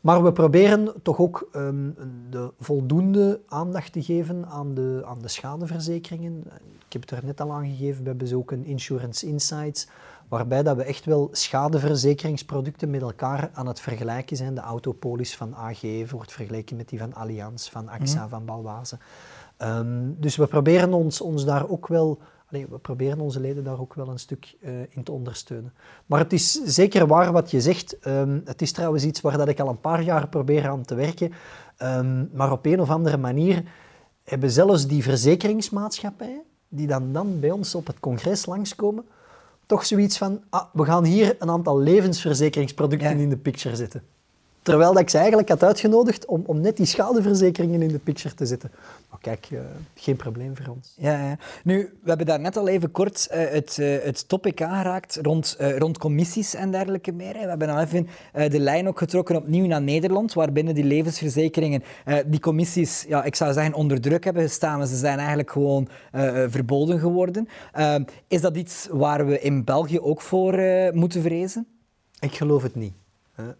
Maar 0.00 0.24
we 0.24 0.32
proberen 0.32 1.02
toch 1.02 1.18
ook 1.18 1.48
um, 1.56 1.94
de 2.30 2.52
voldoende 2.60 3.40
aandacht 3.48 3.92
te 3.92 4.02
geven 4.02 4.46
aan 4.46 4.74
de, 4.74 5.02
aan 5.06 5.22
de 5.22 5.28
schadeverzekeringen. 5.28 6.44
Ik 6.86 6.92
heb 6.92 7.02
het 7.02 7.10
er 7.10 7.24
net 7.24 7.40
al 7.40 7.52
aangegeven, 7.52 8.02
we 8.02 8.08
hebben 8.08 8.36
ook 8.36 8.50
een 8.50 8.64
Insurance 8.64 9.26
Insights, 9.26 9.88
waarbij 10.28 10.62
dat 10.62 10.76
we 10.76 10.82
echt 10.82 11.04
wel 11.04 11.28
schadeverzekeringsproducten 11.32 12.90
met 12.90 13.02
elkaar 13.02 13.50
aan 13.52 13.66
het 13.66 13.80
vergelijken 13.80 14.36
zijn. 14.36 14.54
De 14.54 14.60
autopolis 14.60 15.36
van 15.36 15.54
AG 15.54 15.80
wordt 16.10 16.32
vergeleken 16.32 16.76
met 16.76 16.88
die 16.88 16.98
van 16.98 17.14
Allianz, 17.14 17.68
van 17.68 17.88
AXA, 17.88 18.20
mhm. 18.20 18.28
van 18.28 18.44
Balwaze. 18.44 18.98
Um, 19.62 20.16
dus 20.20 20.36
we 20.36 20.46
proberen 20.46 20.92
ons, 20.92 21.20
ons 21.20 21.44
daar 21.44 21.68
ook 21.68 21.86
wel 21.86 22.18
we 22.48 22.78
proberen 22.82 23.20
onze 23.20 23.40
leden 23.40 23.64
daar 23.64 23.80
ook 23.80 23.94
wel 23.94 24.08
een 24.08 24.18
stuk 24.18 24.56
uh, 24.60 24.70
in 24.88 25.02
te 25.02 25.12
ondersteunen. 25.12 25.72
Maar 26.06 26.18
het 26.18 26.32
is 26.32 26.52
zeker 26.64 27.06
waar 27.06 27.32
wat 27.32 27.50
je 27.50 27.60
zegt. 27.60 27.96
Um, 28.06 28.42
het 28.44 28.62
is 28.62 28.72
trouwens 28.72 29.04
iets 29.04 29.20
waar 29.20 29.38
dat 29.38 29.48
ik 29.48 29.60
al 29.60 29.68
een 29.68 29.80
paar 29.80 30.02
jaar 30.02 30.28
probeer 30.28 30.68
aan 30.68 30.82
te 30.82 30.94
werken. 30.94 31.32
Um, 31.82 32.30
maar 32.32 32.52
op 32.52 32.66
een 32.66 32.80
of 32.80 32.90
andere 32.90 33.16
manier 33.16 33.62
hebben 34.24 34.50
zelfs 34.50 34.86
die 34.86 35.02
verzekeringsmaatschappijen, 35.02 36.42
die 36.68 36.86
dan, 36.86 37.12
dan 37.12 37.40
bij 37.40 37.50
ons 37.50 37.74
op 37.74 37.86
het 37.86 38.00
congres 38.00 38.46
langskomen, 38.46 39.04
toch 39.66 39.86
zoiets 39.86 40.18
van, 40.18 40.40
ah, 40.50 40.64
we 40.72 40.84
gaan 40.84 41.04
hier 41.04 41.36
een 41.38 41.50
aantal 41.50 41.78
levensverzekeringsproducten 41.78 43.18
in 43.18 43.28
de 43.28 43.36
picture 43.36 43.76
zetten. 43.76 44.02
Terwijl 44.62 44.92
dat 44.92 45.02
ik 45.02 45.10
ze 45.10 45.18
eigenlijk 45.18 45.48
had 45.48 45.62
uitgenodigd 45.62 46.26
om, 46.26 46.42
om 46.46 46.60
net 46.60 46.76
die 46.76 46.86
schadeverzekeringen 46.86 47.82
in 47.82 47.88
de 47.88 47.98
picture 47.98 48.34
te 48.34 48.46
zetten. 48.46 48.70
Maar 49.18 49.36
kijk, 49.36 49.50
uh, 49.50 49.60
geen 49.94 50.16
probleem 50.16 50.56
voor 50.56 50.74
ons. 50.74 50.94
Ja, 50.96 51.28
ja, 51.28 51.36
Nu, 51.64 51.98
we 52.02 52.08
hebben 52.08 52.26
daar 52.26 52.40
net 52.40 52.56
al 52.56 52.68
even 52.68 52.90
kort 52.90 53.28
uh, 53.30 53.50
het, 53.50 53.76
uh, 53.80 54.02
het 54.02 54.28
topic 54.28 54.62
aangeraakt 54.62 55.18
rond, 55.22 55.56
rond 55.58 55.98
commissies 55.98 56.54
en 56.54 56.70
dergelijke 56.70 57.12
meer. 57.12 57.32
We 57.32 57.38
hebben 57.38 57.68
al 57.68 57.80
even 57.80 58.08
de 58.32 58.58
lijn 58.58 58.88
ook 58.88 58.98
getrokken 58.98 59.36
opnieuw 59.36 59.66
naar 59.66 59.82
Nederland, 59.82 60.32
waarbinnen 60.32 60.74
die 60.74 60.84
levensverzekeringen 60.84 61.82
die 62.26 62.40
commissies, 62.40 63.04
ja, 63.08 63.24
ik 63.24 63.34
zou 63.34 63.52
zeggen, 63.52 63.74
onder 63.74 64.00
druk 64.00 64.24
hebben 64.24 64.42
gestaan. 64.42 64.86
Ze 64.86 64.96
zijn 64.96 65.18
eigenlijk 65.18 65.50
gewoon 65.50 65.88
verboden 66.48 66.98
geworden. 66.98 67.48
is 68.28 68.40
dat 68.40 68.56
iets 68.56 68.88
waar 68.90 69.26
we 69.26 69.40
in 69.40 69.64
België 69.64 70.00
ook 70.00 70.20
voor 70.20 70.60
moeten 70.92 71.22
vrezen? 71.22 71.66
Ik 72.20 72.34
geloof 72.34 72.62
het 72.62 72.74
niet. 72.74 72.94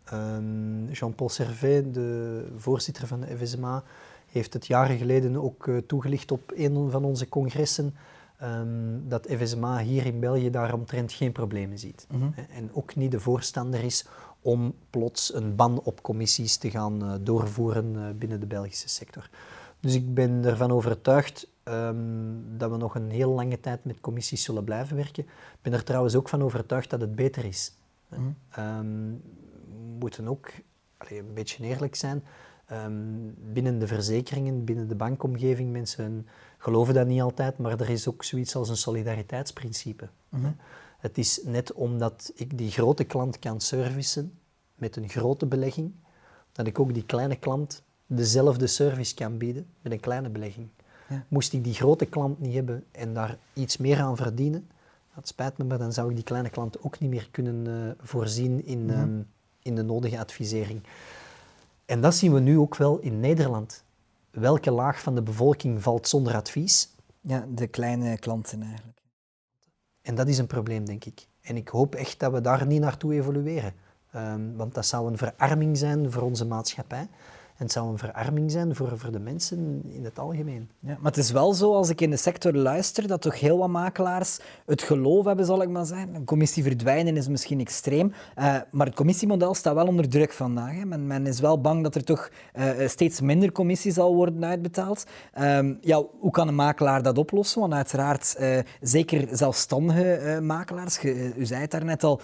Ehm, 0.04 0.90
Jean-Paul 0.92 1.28
Servet, 1.28 1.94
de 1.94 2.44
voorzitter 2.56 3.06
van 3.06 3.20
de 3.20 3.36
FSMA, 3.36 3.82
heeft 4.30 4.52
het 4.52 4.66
jaren 4.66 4.98
geleden 4.98 5.42
ook 5.42 5.66
uh, 5.66 5.78
toegelicht 5.78 6.32
op 6.32 6.52
een 6.56 6.90
van 6.90 7.04
onze 7.04 7.28
congressen 7.28 7.94
um, 8.42 9.08
dat 9.08 9.26
FSMA 9.30 9.78
hier 9.78 10.06
in 10.06 10.20
België 10.20 10.50
daaromtrent 10.50 11.12
geen 11.12 11.32
problemen 11.32 11.78
ziet. 11.78 12.06
Mhm. 12.10 12.24
En 12.50 12.70
ook 12.72 12.96
niet 12.96 13.10
de 13.10 13.20
voorstander 13.20 13.84
is 13.84 14.06
om 14.40 14.74
plots 14.90 15.34
een 15.34 15.56
ban 15.56 15.80
op 15.80 16.02
commissies 16.02 16.56
te 16.56 16.70
gaan 16.70 17.04
uh, 17.04 17.14
doorvoeren 17.20 17.94
uh, 17.94 18.02
binnen 18.18 18.40
de 18.40 18.46
Belgische 18.46 18.88
sector. 18.88 19.30
Dus 19.80 19.94
ik 19.94 20.14
ben 20.14 20.44
ervan 20.44 20.70
overtuigd 20.70 21.48
um, 21.64 22.44
dat 22.56 22.70
we 22.70 22.76
nog 22.76 22.94
een 22.94 23.10
heel 23.10 23.30
lange 23.30 23.60
tijd 23.60 23.84
met 23.84 24.00
commissies 24.00 24.42
zullen 24.42 24.64
blijven 24.64 24.96
werken. 24.96 25.24
Ik 25.24 25.58
ben 25.62 25.72
er 25.72 25.84
trouwens 25.84 26.14
ook 26.14 26.28
van 26.28 26.42
overtuigd 26.42 26.90
dat 26.90 27.00
het 27.00 27.14
beter 27.14 27.44
is. 27.44 27.72
Mm 28.08 28.36
moeten 29.98 30.28
ook 30.28 30.50
allee, 30.96 31.18
een 31.18 31.34
beetje 31.34 31.64
eerlijk 31.64 31.94
zijn. 31.94 32.24
Ehm, 32.68 32.92
binnen 33.52 33.78
de 33.78 33.86
verzekeringen, 33.86 34.64
binnen 34.64 34.88
de 34.88 34.94
bankomgeving, 34.94 35.72
mensen 35.72 36.26
geloven 36.58 36.94
dat 36.94 37.06
niet 37.06 37.20
altijd, 37.20 37.58
maar 37.58 37.80
er 37.80 37.90
is 37.90 38.08
ook 38.08 38.24
zoiets 38.24 38.56
als 38.56 38.68
een 38.68 38.76
solidariteitsprincipe. 38.76 40.08
Mhm. 40.28 40.50
Het 40.98 41.18
is 41.18 41.40
net 41.44 41.72
omdat 41.72 42.32
ik 42.34 42.58
die 42.58 42.70
grote 42.70 43.04
klant 43.04 43.38
kan 43.38 43.60
servicen 43.60 44.38
met 44.74 44.96
een 44.96 45.08
grote 45.08 45.46
belegging, 45.46 45.92
dat 46.52 46.66
ik 46.66 46.78
ook 46.78 46.94
die 46.94 47.04
kleine 47.04 47.36
klant 47.36 47.82
dezelfde 48.06 48.66
service 48.66 49.14
kan 49.14 49.38
bieden 49.38 49.66
met 49.82 49.92
een 49.92 50.00
kleine 50.00 50.28
belegging. 50.28 50.68
Ja. 51.08 51.24
Moest 51.28 51.52
ik 51.52 51.64
die 51.64 51.74
grote 51.74 52.06
klant 52.06 52.40
niet 52.40 52.54
hebben 52.54 52.84
en 52.90 53.14
daar 53.14 53.38
iets 53.52 53.76
meer 53.76 54.00
aan 54.00 54.16
verdienen, 54.16 54.68
dat 55.14 55.28
spijt 55.28 55.58
me, 55.58 55.64
maar 55.64 55.78
dan 55.78 55.92
zou 55.92 56.08
ik 56.08 56.14
die 56.14 56.24
kleine 56.24 56.50
klant 56.50 56.82
ook 56.82 56.98
niet 56.98 57.10
meer 57.10 57.28
kunnen 57.30 57.66
uh, 57.66 57.90
voorzien 58.06 58.64
in, 58.64 58.84
mhm. 58.84 58.94
ehm, 58.94 59.20
in 59.62 59.74
de 59.74 59.82
nodige 59.82 60.18
advisering. 60.18 60.82
En 61.88 62.00
dat 62.00 62.14
zien 62.14 62.32
we 62.32 62.40
nu 62.40 62.58
ook 62.58 62.76
wel 62.76 62.98
in 62.98 63.20
Nederland. 63.20 63.84
Welke 64.30 64.70
laag 64.70 65.00
van 65.02 65.14
de 65.14 65.22
bevolking 65.22 65.82
valt 65.82 66.08
zonder 66.08 66.34
advies? 66.34 66.94
Ja, 67.20 67.46
de 67.54 67.66
kleine 67.66 68.18
klanten 68.18 68.62
eigenlijk. 68.62 69.02
En 70.02 70.14
dat 70.14 70.28
is 70.28 70.38
een 70.38 70.46
probleem, 70.46 70.84
denk 70.84 71.04
ik. 71.04 71.26
En 71.40 71.56
ik 71.56 71.68
hoop 71.68 71.94
echt 71.94 72.20
dat 72.20 72.32
we 72.32 72.40
daar 72.40 72.66
niet 72.66 72.80
naartoe 72.80 73.14
evolueren. 73.14 73.74
Um, 74.16 74.56
want 74.56 74.74
dat 74.74 74.86
zou 74.86 75.10
een 75.10 75.18
verarming 75.18 75.76
zijn 75.78 76.12
voor 76.12 76.22
onze 76.22 76.46
maatschappij. 76.46 77.08
En 77.58 77.64
het 77.64 77.72
zou 77.72 77.88
een 77.88 77.98
verarming 77.98 78.50
zijn 78.50 78.74
voor, 78.74 78.98
voor 78.98 79.12
de 79.12 79.18
mensen 79.18 79.82
in 79.88 80.04
het 80.04 80.18
algemeen. 80.18 80.70
Ja, 80.78 80.96
maar 81.00 81.12
het 81.12 81.16
is 81.16 81.30
wel 81.30 81.52
zo, 81.52 81.74
als 81.74 81.88
ik 81.88 82.00
in 82.00 82.10
de 82.10 82.16
sector 82.16 82.52
luister, 82.52 83.06
dat 83.06 83.20
toch 83.20 83.40
heel 83.40 83.58
wat 83.58 83.68
makelaars 83.68 84.38
het 84.66 84.82
geloof 84.82 85.24
hebben, 85.24 85.44
zal 85.44 85.62
ik 85.62 85.68
maar 85.68 85.84
zeggen. 85.86 86.14
Een 86.14 86.24
commissie 86.24 86.62
verdwijnen 86.62 87.16
is 87.16 87.28
misschien 87.28 87.60
extreem, 87.60 88.12
uh, 88.38 88.56
maar 88.70 88.86
het 88.86 88.94
commissiemodel 88.94 89.54
staat 89.54 89.74
wel 89.74 89.86
onder 89.86 90.08
druk 90.08 90.32
vandaag. 90.32 90.74
Hè. 90.74 90.84
Men, 90.84 91.06
men, 91.06 91.26
is 91.26 91.40
wel 91.40 91.60
bang 91.60 91.82
dat 91.82 91.94
er 91.94 92.04
toch 92.04 92.30
uh, 92.54 92.88
steeds 92.88 93.20
minder 93.20 93.52
commissie 93.52 93.92
zal 93.92 94.14
worden 94.14 94.44
uitbetaald. 94.44 95.04
Uh, 95.38 95.58
ja, 95.80 96.02
hoe 96.20 96.30
kan 96.30 96.48
een 96.48 96.54
makelaar 96.54 97.02
dat 97.02 97.18
oplossen? 97.18 97.60
Want 97.60 97.72
uiteraard, 97.72 98.38
zeker 98.80 99.28
zelfstandige 99.36 100.38
makelaars, 100.42 101.02
u 101.36 101.46
zei 101.46 101.60
het 101.60 101.70
daarnet 101.70 102.04
al, 102.04 102.20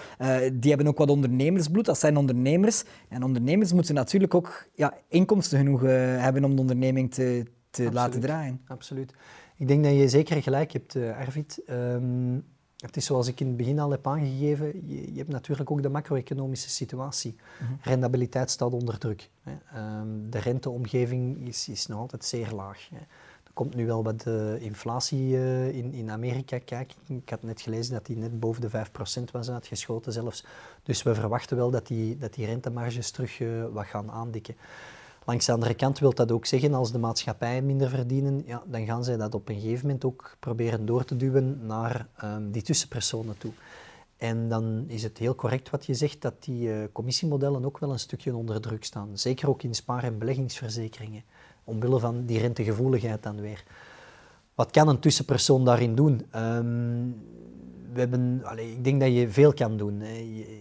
die 0.52 0.70
hebben 0.70 0.86
ook 0.86 0.98
wat 0.98 1.10
ondernemersbloed. 1.10 1.84
Dat 1.84 1.98
zijn 1.98 2.16
ondernemers. 2.16 2.84
En 3.08 3.22
ondernemers 3.22 3.72
moeten 3.72 3.94
natuurlijk 3.94 4.34
ook 4.34 4.66
ja, 4.74 4.94
inkomsten 5.24 5.58
genoeg 5.58 5.82
uh, 5.82 5.90
hebben 6.22 6.44
om 6.44 6.54
de 6.54 6.60
onderneming 6.60 7.14
te, 7.14 7.44
te 7.70 7.92
laten 7.92 8.20
draaien. 8.20 8.60
Absoluut. 8.66 9.14
Ik 9.56 9.68
denk 9.68 9.84
dat 9.84 9.92
je 9.92 10.08
zeker 10.08 10.42
gelijk 10.42 10.72
hebt, 10.72 10.94
uh, 10.94 11.18
Arvid. 11.18 11.62
Um, 11.70 12.44
het 12.76 12.96
is 12.96 13.04
zoals 13.04 13.28
ik 13.28 13.40
in 13.40 13.46
het 13.46 13.56
begin 13.56 13.78
al 13.78 13.90
heb 13.90 14.06
aangegeven, 14.06 14.88
je, 14.88 15.12
je 15.12 15.18
hebt 15.18 15.30
natuurlijk 15.30 15.70
ook 15.70 15.82
de 15.82 15.88
macro-economische 15.88 16.70
situatie. 16.70 17.36
Mm 17.60 17.78
Rendabiliteit 17.80 18.50
staat 18.50 18.72
onder 18.72 18.98
druk. 18.98 19.30
Hè. 19.42 19.52
Um, 20.00 20.30
de 20.30 20.38
renteomgeving 20.38 21.46
is, 21.48 21.68
is 21.68 21.86
nog 21.86 21.98
altijd 21.98 22.24
zeer 22.24 22.50
laag. 22.52 22.88
Hè. 22.90 22.98
Er 23.44 23.52
komt 23.52 23.74
nu 23.74 23.86
wel 23.86 24.02
wat 24.02 24.24
uh, 24.28 24.62
inflatie 24.62 25.28
uh, 25.28 25.68
in, 25.68 25.92
in 25.92 26.10
Amerika. 26.10 26.58
Kijk, 26.58 26.94
ik 27.08 27.28
had 27.28 27.42
net 27.42 27.60
gelezen 27.60 27.92
dat 27.92 28.06
die 28.06 28.16
net 28.16 28.40
boven 28.40 28.60
de 28.60 28.70
5% 28.70 29.22
was 29.32 29.50
uitgeschoten 29.50 30.12
zelfs. 30.12 30.44
Dus 30.82 31.02
we 31.02 31.14
verwachten 31.14 31.56
wel 31.56 31.70
dat 31.70 31.86
die, 31.86 32.16
dat 32.16 32.34
die 32.34 32.46
rentemarges 32.46 33.10
terug 33.10 33.40
uh, 33.40 33.64
wat 33.72 33.86
gaan 33.86 34.10
aandikken. 34.10 34.56
Langs 35.26 35.46
de 35.46 35.52
andere 35.52 35.74
kant 35.74 35.98
wil 35.98 36.14
dat 36.14 36.32
ook 36.32 36.46
zeggen, 36.46 36.74
als 36.74 36.92
de 36.92 36.98
maatschappijen 36.98 37.66
minder 37.66 37.88
verdienen, 37.88 38.42
ja, 38.46 38.62
dan 38.66 38.86
gaan 38.86 39.04
zij 39.04 39.16
dat 39.16 39.34
op 39.34 39.48
een 39.48 39.60
gegeven 39.60 39.86
moment 39.86 40.04
ook 40.04 40.36
proberen 40.40 40.86
door 40.86 41.04
te 41.04 41.16
duwen 41.16 41.66
naar 41.66 42.06
um, 42.24 42.50
die 42.50 42.62
tussenpersonen 42.62 43.38
toe. 43.38 43.52
En 44.16 44.48
dan 44.48 44.84
is 44.86 45.02
het 45.02 45.18
heel 45.18 45.34
correct 45.34 45.70
wat 45.70 45.86
je 45.86 45.94
zegt, 45.94 46.22
dat 46.22 46.44
die 46.44 46.68
uh, 46.68 46.84
commissiemodellen 46.92 47.64
ook 47.64 47.78
wel 47.78 47.92
een 47.92 47.98
stukje 47.98 48.36
onder 48.36 48.60
druk 48.60 48.84
staan. 48.84 49.08
Zeker 49.18 49.48
ook 49.48 49.62
in 49.62 49.74
spaar- 49.74 50.04
en 50.04 50.18
beleggingsverzekeringen, 50.18 51.22
omwille 51.64 51.98
van 51.98 52.24
die 52.24 52.38
rentegevoeligheid 52.38 53.22
dan 53.22 53.40
weer. 53.40 53.64
Wat 54.54 54.70
kan 54.70 54.88
een 54.88 54.98
tussenpersoon 54.98 55.64
daarin 55.64 55.94
doen? 55.94 56.26
Um, 56.36 57.16
we 57.94 58.00
hebben, 58.00 58.40
allez, 58.44 58.72
ik 58.72 58.84
denk 58.84 59.00
dat 59.00 59.14
je 59.14 59.28
veel 59.28 59.52
kan 59.52 59.76
doen. 59.76 60.02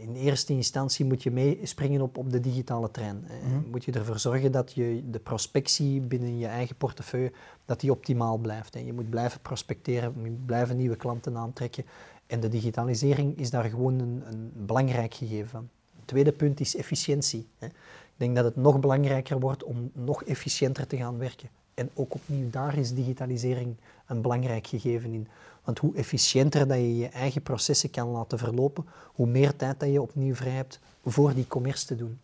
In 0.02 0.16
eerste 0.16 0.54
instantie 0.54 1.06
moet 1.06 1.24
je 1.24 1.32
meespringen 1.32 2.02
op, 2.02 2.18
op 2.18 2.32
de 2.32 2.40
digitale 2.40 2.92
trein. 2.92 3.28
Mm 3.44 3.66
Moet 3.72 3.86
je 3.86 3.92
ervoor 3.92 4.20
zorgen 4.20 4.52
dat 4.52 4.74
je 4.74 5.04
de 5.10 5.20
prospectie 5.20 6.02
binnen 6.02 6.38
je 6.38 6.48
eigen 6.48 6.76
portefeuille 6.76 7.32
dat 7.66 7.80
die 7.80 7.92
optimaal 7.92 8.38
blijft. 8.38 8.74
Je 8.86 8.94
moet 8.94 9.10
blijven 9.10 9.42
prospecteren, 9.42 10.14
je 10.24 10.30
moet 10.30 10.46
blijven 10.46 10.78
nieuwe 10.78 10.96
klanten 10.96 11.38
aantrekken. 11.38 11.86
En 12.28 12.40
de 12.40 12.50
digitalisering 12.50 13.38
is 13.38 13.50
daar 13.50 13.70
gewoon 13.70 14.00
een, 14.00 14.24
een 14.26 14.52
belangrijk 14.56 15.14
gegeven 15.14 15.50
van. 15.50 15.70
Het 15.96 16.08
tweede 16.08 16.32
punt 16.32 16.60
is 16.60 16.76
efficiëntie. 16.76 17.48
Ik 17.60 17.72
denk 18.18 18.36
dat 18.36 18.46
het 18.46 18.56
nog 18.56 18.80
belangrijker 18.80 19.40
wordt 19.40 19.64
om 19.64 19.92
nog 19.94 20.24
efficiënter 20.24 20.88
te 20.88 20.98
gaan 20.98 21.18
werken. 21.18 21.50
En 21.74 21.90
ook 21.94 22.14
opnieuw 22.14 22.50
daar 22.50 22.78
is 22.78 22.94
digitalisering 22.94 23.76
een 24.08 24.22
belangrijk 24.22 24.68
gegeven 24.68 25.14
in. 25.14 25.28
Want 25.64 25.80
hoe 25.80 25.96
efficiënter 25.96 26.68
dat 26.68 26.78
je 26.78 26.98
je 26.98 27.08
eigen 27.08 27.42
processen 27.42 27.90
kan 27.90 28.08
laten 28.08 28.38
verlopen, 28.38 28.86
hoe 29.14 29.28
meer 29.28 29.56
tijd 29.56 29.80
dat 29.80 29.92
je 29.92 30.02
opnieuw 30.02 30.36
vrij 30.36 30.52
hebt 30.52 30.80
voor 31.06 31.34
die 31.34 31.48
commerce 31.48 31.86
te 31.86 31.96
doen. 31.96 32.20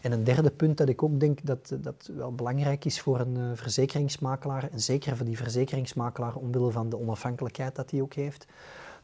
En 0.00 0.12
een 0.12 0.24
derde 0.24 0.50
punt 0.50 0.76
dat 0.76 0.88
ik 0.88 1.02
ook 1.02 1.20
denk 1.20 1.38
dat, 1.42 1.76
dat 1.80 2.10
wel 2.16 2.34
belangrijk 2.34 2.84
is 2.84 3.00
voor 3.00 3.20
een 3.20 3.36
uh, 3.36 3.50
verzekeringsmakelaar, 3.54 4.68
en 4.70 4.80
zeker 4.80 5.16
voor 5.16 5.26
die 5.26 5.36
verzekeringsmakelaar 5.36 6.34
omwille 6.34 6.70
van 6.70 6.88
de 6.88 6.98
onafhankelijkheid 6.98 7.74
dat 7.74 7.90
hij 7.90 8.00
ook 8.00 8.14
heeft, 8.14 8.46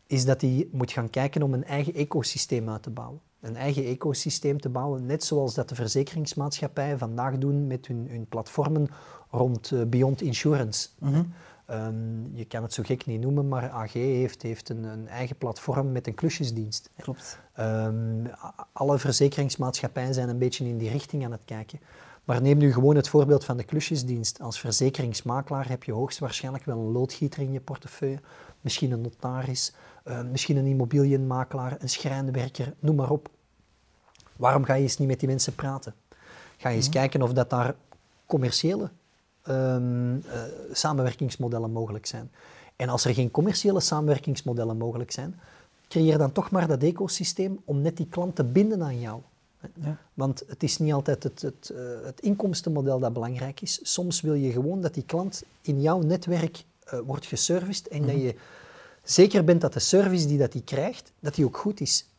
is 0.06 0.24
dat 0.24 0.40
hij 0.40 0.68
moet 0.72 0.92
gaan 0.92 1.10
kijken 1.10 1.42
om 1.42 1.54
een 1.54 1.64
eigen 1.64 1.94
ecosysteem 1.94 2.68
uit 2.68 2.82
te 2.82 2.90
bouwen. 2.90 3.20
Een 3.40 3.56
eigen 3.56 3.84
ecosysteem 3.84 4.60
te 4.60 4.68
bouwen, 4.68 5.06
net 5.06 5.24
zoals 5.24 5.54
dat 5.54 5.68
de 5.68 5.74
verzekeringsmaatschappijen 5.74 6.98
vandaag 6.98 7.38
doen 7.38 7.66
met 7.66 7.86
hun, 7.86 8.06
hun 8.10 8.26
platformen 8.26 8.88
rond 9.30 9.70
uh, 9.70 9.84
Beyond 9.84 10.22
Insurance. 10.22 10.88
Mhm. 10.98 11.22
Ehm, 11.66 12.36
je 12.36 12.44
kan 12.44 12.62
het 12.62 12.72
zo 12.72 12.82
gek 12.82 13.06
niet 13.06 13.20
noemen, 13.20 13.48
maar 13.48 13.70
AG 13.70 13.92
heeft, 13.92 14.42
heeft 14.42 14.68
een, 14.68 14.84
een 14.84 15.08
eigen 15.08 15.36
platform 15.36 15.92
met 15.92 16.06
een 16.06 16.14
klusjesdienst. 16.14 16.90
Klopt. 16.96 17.38
Ehm, 17.52 18.26
alle 18.72 18.98
verzekeringsmaatschappijen 18.98 20.14
zijn 20.14 20.28
een 20.28 20.38
beetje 20.38 20.64
in 20.64 20.78
die 20.78 20.90
richting 20.90 21.24
aan 21.24 21.32
het 21.32 21.44
kijken. 21.44 21.80
Maar 22.24 22.42
neem 22.42 22.58
nu 22.58 22.72
gewoon 22.72 22.96
het 22.96 23.08
voorbeeld 23.08 23.44
van 23.44 23.56
de 23.56 23.64
klusjesdienst. 23.64 24.40
Als 24.40 24.60
verzekeringsmakelaar 24.60 25.68
heb 25.68 25.84
je 25.84 25.92
hoogstwaarschijnlijk 25.92 26.64
wel 26.64 26.78
een 26.78 26.92
loodgieter 26.92 27.42
in 27.42 27.52
je 27.52 27.60
portefeuille, 27.60 28.20
misschien 28.60 28.92
een 28.92 29.00
notaris, 29.00 29.72
uh, 30.04 30.22
misschien 30.22 30.56
een 30.56 30.66
immobiliënmakelaar, 30.66 31.76
een 31.78 31.88
schrijnwerker, 31.88 32.74
noem 32.78 32.96
maar 32.96 33.10
op. 33.10 33.28
Waarom 34.36 34.64
ga 34.64 34.74
je 34.74 34.82
eens 34.82 34.98
niet 34.98 35.08
met 35.08 35.18
die 35.18 35.28
mensen 35.28 35.54
praten? 35.54 35.94
Ga 36.56 36.68
je 36.68 36.76
eens 36.76 36.88
mhm. 36.88 36.96
kijken 36.96 37.22
of 37.22 37.32
dat 37.32 37.50
daar 37.50 37.74
commerciële 38.26 38.90
um, 39.48 40.14
uh, 40.16 40.22
samenwerkingsmodellen 40.72 41.70
mogelijk 41.70 42.06
zijn. 42.06 42.30
En 42.76 42.88
als 42.88 43.04
er 43.04 43.14
geen 43.14 43.30
commerciële 43.30 43.80
samenwerkingsmodellen 43.80 44.76
mogelijk 44.76 45.10
zijn, 45.10 45.40
creëer 45.88 46.18
dan 46.18 46.32
toch 46.32 46.50
maar 46.50 46.66
dat 46.66 46.82
ecosysteem 46.82 47.60
om 47.64 47.80
net 47.80 47.96
die 47.96 48.08
klant 48.08 48.36
te 48.36 48.44
binden 48.44 48.82
aan 48.82 49.00
jou. 49.00 49.20
Ja. 49.74 49.96
Want 50.14 50.42
het 50.46 50.62
is 50.62 50.78
niet 50.78 50.92
altijd 50.92 51.22
het, 51.22 51.42
het, 51.42 51.70
uh, 51.72 51.78
het, 52.04 52.20
inkomstenmodel 52.20 52.98
dat 52.98 53.12
belangrijk 53.12 53.60
is. 53.60 53.80
Soms 53.82 54.20
wil 54.20 54.34
je 54.34 54.52
gewoon 54.52 54.80
dat 54.80 54.94
die 54.94 55.04
klant 55.04 55.42
in 55.60 55.80
jouw 55.80 56.00
netwerk 56.00 56.64
uh, 56.94 57.00
wordt 57.06 57.26
geserviced 57.26 57.88
en 57.88 58.00
dat 58.00 58.16
mhm. 58.16 58.24
je 58.24 58.34
zeker 59.02 59.44
bent 59.44 59.60
dat 59.60 59.72
de 59.72 59.80
service 59.80 60.26
die 60.26 60.38
dat 60.38 60.52
die 60.52 60.64
krijgt, 60.64 61.12
dat 61.20 61.34
die 61.34 61.44
ook 61.44 61.56
goed 61.56 61.80
is 61.80 62.10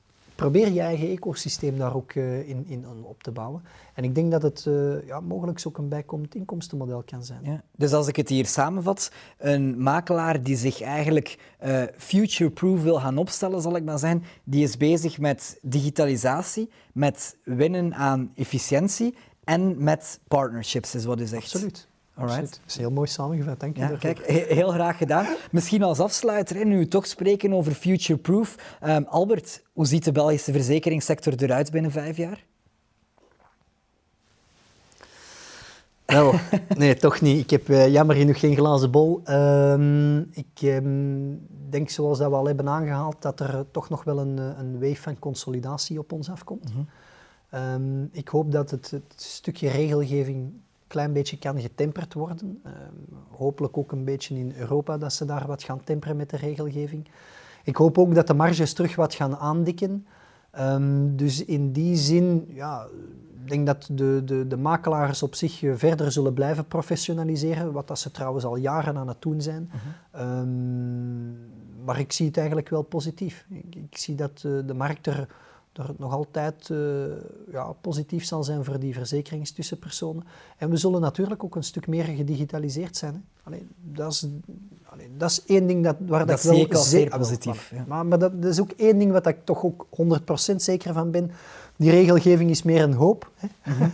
probeer 0.42 0.72
je 0.72 0.82
eigen 0.82 1.10
ecosysteem 1.10 1.78
daar 1.78 1.96
ook 1.96 2.14
uh, 2.14 2.50
in, 2.50 2.66
in, 2.68 2.86
op 3.04 3.24
te 3.24 3.32
bouwen. 3.32 3.64
En 3.94 4.04
ik 4.04 4.16
denk 4.16 4.32
dat 4.32 4.42
het 4.42 4.66
uh, 4.68 5.08
ja, 5.08 5.20
mogelijk 5.20 5.62
ook 5.68 5.78
een 5.78 5.90
bijkomend 5.90 6.36
inkomstenmodel 6.36 7.04
kan 7.04 7.24
zijn. 7.24 7.40
Ja. 7.44 7.64
Dus 7.76 7.94
als 7.94 8.08
ik 8.08 8.16
het 8.16 8.30
hier 8.30 8.46
samenvat, 8.46 9.12
een 9.38 9.82
makelaar 9.82 10.44
die 10.44 10.56
zich 10.56 10.82
eigenlijk 10.82 11.38
uh, 11.64 11.84
future-proof 11.98 12.82
wil 12.82 13.00
gaan 13.00 13.18
opstellen, 13.18 13.62
zal 13.62 13.76
ik 13.76 13.84
maar 13.84 14.00
zeggen, 14.00 14.24
die 14.44 14.64
is 14.64 14.78
bezig 14.78 15.20
met 15.20 15.58
digitalisatie, 15.62 16.70
met 16.94 17.38
winnen 17.44 17.94
aan 17.94 18.32
efficiëntie 18.36 19.16
en 19.44 19.84
met 19.84 20.20
partnerships, 20.28 20.96
is 20.96 21.06
wat 21.06 21.20
u 21.20 21.26
zegt. 21.26 21.44
Absoluut. 21.44 21.88
Alright. 22.22 22.50
Dat 22.50 22.60
is 22.68 22.78
heel 22.78 22.92
mooi 22.92 23.08
samengevat, 23.08 23.60
dank 23.60 23.76
je. 23.76 23.82
Ja, 23.82 23.96
kijk, 24.00 24.26
heel 24.28 24.70
graag 24.70 24.98
gedaan. 24.98 25.26
Misschien 25.52 25.84
als 25.84 26.00
afsluiter, 26.00 26.66
nu 26.66 26.78
we 26.78 26.88
toch 26.88 27.08
spreken 27.08 27.54
over 27.54 27.72
future-proof. 27.72 28.78
Um, 28.84 29.06
Albert, 29.10 29.64
hoe 29.74 29.86
ziet 29.86 30.04
de 30.04 30.12
Belgische 30.12 30.52
verzekeringssector 30.52 31.34
eruit 31.38 31.72
binnen 31.72 31.92
vijf 31.92 32.18
jaar? 32.18 32.44
Wel, 36.06 36.34
nee, 36.78 36.96
toch 36.96 37.22
niet. 37.22 37.40
Ik 37.44 37.50
heb 37.50 37.70
uh, 37.70 37.88
jammer 37.88 38.16
genoeg 38.16 38.40
geen 38.40 38.56
glazen 38.56 38.92
bol. 38.92 39.22
Um, 39.30 40.20
ik 40.32 40.62
um, 40.64 41.48
denk, 41.70 41.90
zoals 41.90 42.18
dat 42.18 42.30
we 42.30 42.36
al 42.36 42.46
hebben 42.46 42.70
aangehaald, 42.70 43.22
dat 43.22 43.40
er 43.40 43.66
toch 43.72 43.90
nog 43.90 44.04
wel 44.04 44.20
een, 44.20 44.38
een 44.38 44.80
wave 44.80 45.02
van 45.02 45.20
consolidatie 45.20 46.00
op 46.00 46.12
ons 46.12 46.30
afkomt. 46.30 46.74
Mm 46.74 46.88
-hmm. 47.50 48.10
ik 48.12 48.28
hoop 48.28 48.52
dat 48.52 48.72
het, 48.72 48.92
het 48.92 49.14
stukje 49.16 49.70
regelgeving 49.70 50.52
klein 50.92 51.14
beetje 51.14 51.38
kan 51.38 51.62
getemperd 51.62 52.14
worden. 52.14 52.62
Uh, 52.66 52.72
hopelijk 53.30 53.78
ook 53.78 53.92
een 53.92 54.04
beetje 54.04 54.38
in 54.38 54.54
Europa 54.58 54.98
dat 54.98 55.14
ze 55.14 55.26
daar 55.26 55.48
wat 55.48 55.64
gaan 55.64 55.84
temperen 55.84 56.18
met 56.18 56.30
de 56.30 56.38
regelgeving. 56.38 57.08
Ik 57.64 57.76
hoop 57.76 57.98
ook 57.98 58.16
dat 58.16 58.28
de 58.28 58.34
marges 58.34 58.74
terug 58.74 58.96
wat 58.96 59.14
gaan 59.14 59.36
aandikken. 59.36 60.06
Um, 60.60 61.16
dus 61.16 61.46
in 61.46 61.72
die 61.72 61.96
zin, 61.96 62.46
ja, 62.54 62.88
ik 63.44 63.50
denk 63.50 63.66
dat 63.66 63.90
de, 63.92 64.22
de, 64.26 64.48
de 64.48 64.58
makelaars 64.58 65.24
op 65.24 65.36
zich 65.36 65.62
verder 65.76 66.12
zullen 66.12 66.34
blijven 66.34 66.66
professionaliseren, 66.66 67.72
wat 67.72 67.88
dat 67.88 68.00
ze 68.00 68.12
trouwens 68.12 68.46
al 68.46 68.56
jaren 68.56 68.98
aan 68.98 69.08
het 69.08 69.22
doen 69.22 69.42
zijn. 69.42 69.72
Uh 69.74 69.82
-huh. 70.12 70.40
um, 70.40 71.38
maar 71.86 72.00
ik 72.00 72.12
zie 72.12 72.28
het 72.28 72.38
eigenlijk 72.38 72.70
wel 72.70 72.82
positief. 72.82 73.46
Ik, 73.50 73.76
ik 73.76 73.98
zie 73.98 74.16
dat 74.16 74.44
uh, 74.46 74.60
de 74.66 74.74
markt 74.74 75.08
er 75.08 75.28
dat 75.72 75.88
het 75.88 76.00
nog 76.00 76.14
altijd 76.14 76.70
uh, 76.70 77.06
ja, 77.52 77.72
positief 77.82 78.26
zal 78.26 78.44
zijn 78.44 78.64
voor 78.64 78.80
die 78.80 78.94
verzekeringstussenpersonen. 78.94 80.24
En 80.58 80.70
we 80.70 80.78
zullen 80.78 81.02
natuurlijk 81.02 81.44
ook 81.44 81.56
een 81.56 81.64
stuk 81.64 81.88
meer 81.88 82.04
gedigitaliseerd 82.04 82.98
zijn. 82.98 83.26
Allee, 83.44 83.68
dat, 83.82 84.12
is, 84.12 84.28
allee, 84.86 85.10
dat 85.18 85.30
is 85.30 85.46
één 85.46 85.68
ding 85.68 85.84
dat, 85.84 85.96
waar 86.00 86.26
dat, 86.26 86.44
ik 86.44 86.72
wel 86.72 86.82
zeer 86.82 87.18
positief. 87.18 87.72
Ja. 87.76 87.84
Maar, 87.88 88.06
maar 88.06 88.20
dat, 88.20 88.42
dat, 88.42 88.52
is 88.52 88.62
ook 88.62 88.72
één 88.72 88.98
ding 88.98 89.12
waar 89.12 89.28
ik 89.28 89.46
toch 89.46 89.64
ook 89.64 89.88
100% 90.54 90.56
zeker 90.56 90.94
van 90.94 91.12
ben. 91.12 91.32
Die 91.76 91.92
regelgeving 91.92 92.50
is 92.50 92.64
meer 92.64 92.82
een 92.82 92.94
hoop. 92.94 93.32
Hè. 93.36 93.48
Mm 93.72 93.92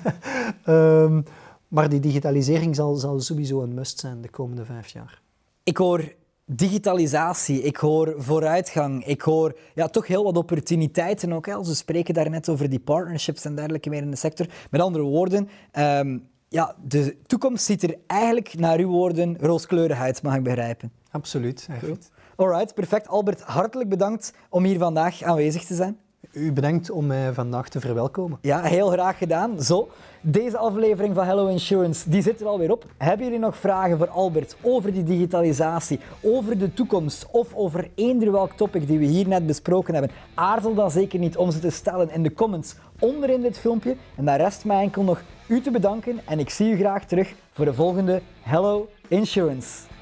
-hmm. 0.63 0.74
um, 0.74 1.24
maar 1.68 1.90
die 1.90 2.00
digitalisering 2.00 2.76
zal, 2.76 2.96
zal 2.96 3.20
sowieso 3.20 3.62
een 3.62 3.74
must 3.74 4.00
zijn 4.00 4.22
de 4.22 4.30
komende 4.30 4.66
vijf 4.66 4.88
jaar. 4.88 5.22
Ik 5.63 5.78
hoor 5.78 6.13
digitalisatie, 6.49 7.62
ik 7.62 7.77
hoor 7.77 8.13
vooruitgang, 8.17 9.05
ik 9.05 9.21
hoor 9.21 9.57
ja, 9.75 9.88
toch 9.88 10.07
heel 10.07 10.23
wat 10.23 10.38
opportuniteiten 10.38 11.33
ook. 11.33 11.45
Hè. 11.45 11.57
We 11.57 11.73
spreken 11.73 12.13
daar 12.13 12.29
net 12.29 12.49
over 12.49 12.69
die 12.69 12.79
partnerships 12.79 13.45
en 13.45 13.55
dergelijke 13.55 13.89
meer 13.89 14.01
in 14.01 14.12
de 14.12 14.17
sector. 14.17 14.47
Met 14.71 14.81
andere 14.81 15.03
woorden, 15.03 15.49
um, 15.73 16.27
ja, 16.47 16.75
de 16.83 17.17
toekomst 17.25 17.65
ziet 17.65 17.83
er 17.83 17.95
eigenlijk 18.07 18.60
naar 18.60 18.79
uw 18.79 18.89
woorden 18.89 19.38
rooskleurig 19.39 19.99
uit, 19.99 20.21
mag 20.21 20.36
ik 20.36 20.43
begrijpen. 20.43 20.91
Absoluut. 21.12 21.67
Goed. 21.83 22.10
Alright, 22.36 22.73
perfect. 22.73 23.07
Albert, 23.07 23.41
hartelijk 23.41 23.89
bedankt 23.89 24.33
om 24.49 24.63
hier 24.63 24.77
vandaag 24.77 25.23
aanwezig 25.23 25.65
te 25.65 25.75
zijn. 25.75 25.97
U 26.38 26.51
bedankt 26.51 26.89
om 26.89 27.06
mij 27.06 27.34
vandaag 27.34 27.69
te 27.69 27.80
verwelkomen. 27.80 28.38
Ja, 28.41 28.62
heel 28.62 28.89
graag 28.89 29.17
gedaan. 29.17 29.62
Zo, 29.62 29.89
deze 30.21 30.58
aflevering 30.58 31.15
van 31.15 31.25
Hello 31.25 31.47
Insurance 31.47 32.10
die 32.10 32.21
zit 32.21 32.41
er 32.41 32.47
alweer 32.47 32.71
op. 32.71 32.86
Hebben 32.97 33.25
jullie 33.25 33.39
nog 33.39 33.58
vragen 33.58 33.97
voor 33.97 34.10
Albert 34.10 34.56
over 34.62 34.93
die 34.93 35.03
digitalisatie, 35.03 35.99
over 36.21 36.58
de 36.58 36.73
toekomst 36.73 37.27
of 37.32 37.53
over 37.53 37.89
eender 37.95 38.32
welk 38.32 38.51
topic 38.51 38.88
die 38.88 38.99
we 38.99 39.06
hier 39.06 39.27
net 39.27 39.45
besproken 39.45 39.93
hebben? 39.93 40.12
Aarzel 40.34 40.73
dan 40.73 40.91
zeker 40.91 41.19
niet 41.19 41.38
om 41.38 41.51
ze 41.51 41.60
te 41.60 41.69
stellen 41.69 42.12
in 42.12 42.23
de 42.23 42.34
comments 42.34 42.75
onderin 42.99 43.41
dit 43.41 43.58
filmpje. 43.58 43.95
En 44.15 44.25
dan 44.25 44.36
rest 44.36 44.65
mij 44.65 44.82
enkel 44.82 45.03
nog 45.03 45.21
u 45.47 45.62
te 45.62 45.71
bedanken 45.71 46.19
en 46.25 46.39
ik 46.39 46.49
zie 46.49 46.71
u 46.71 46.77
graag 46.77 47.06
terug 47.06 47.34
voor 47.51 47.65
de 47.65 47.73
volgende 47.73 48.21
Hello 48.41 48.89
Insurance. 49.08 49.95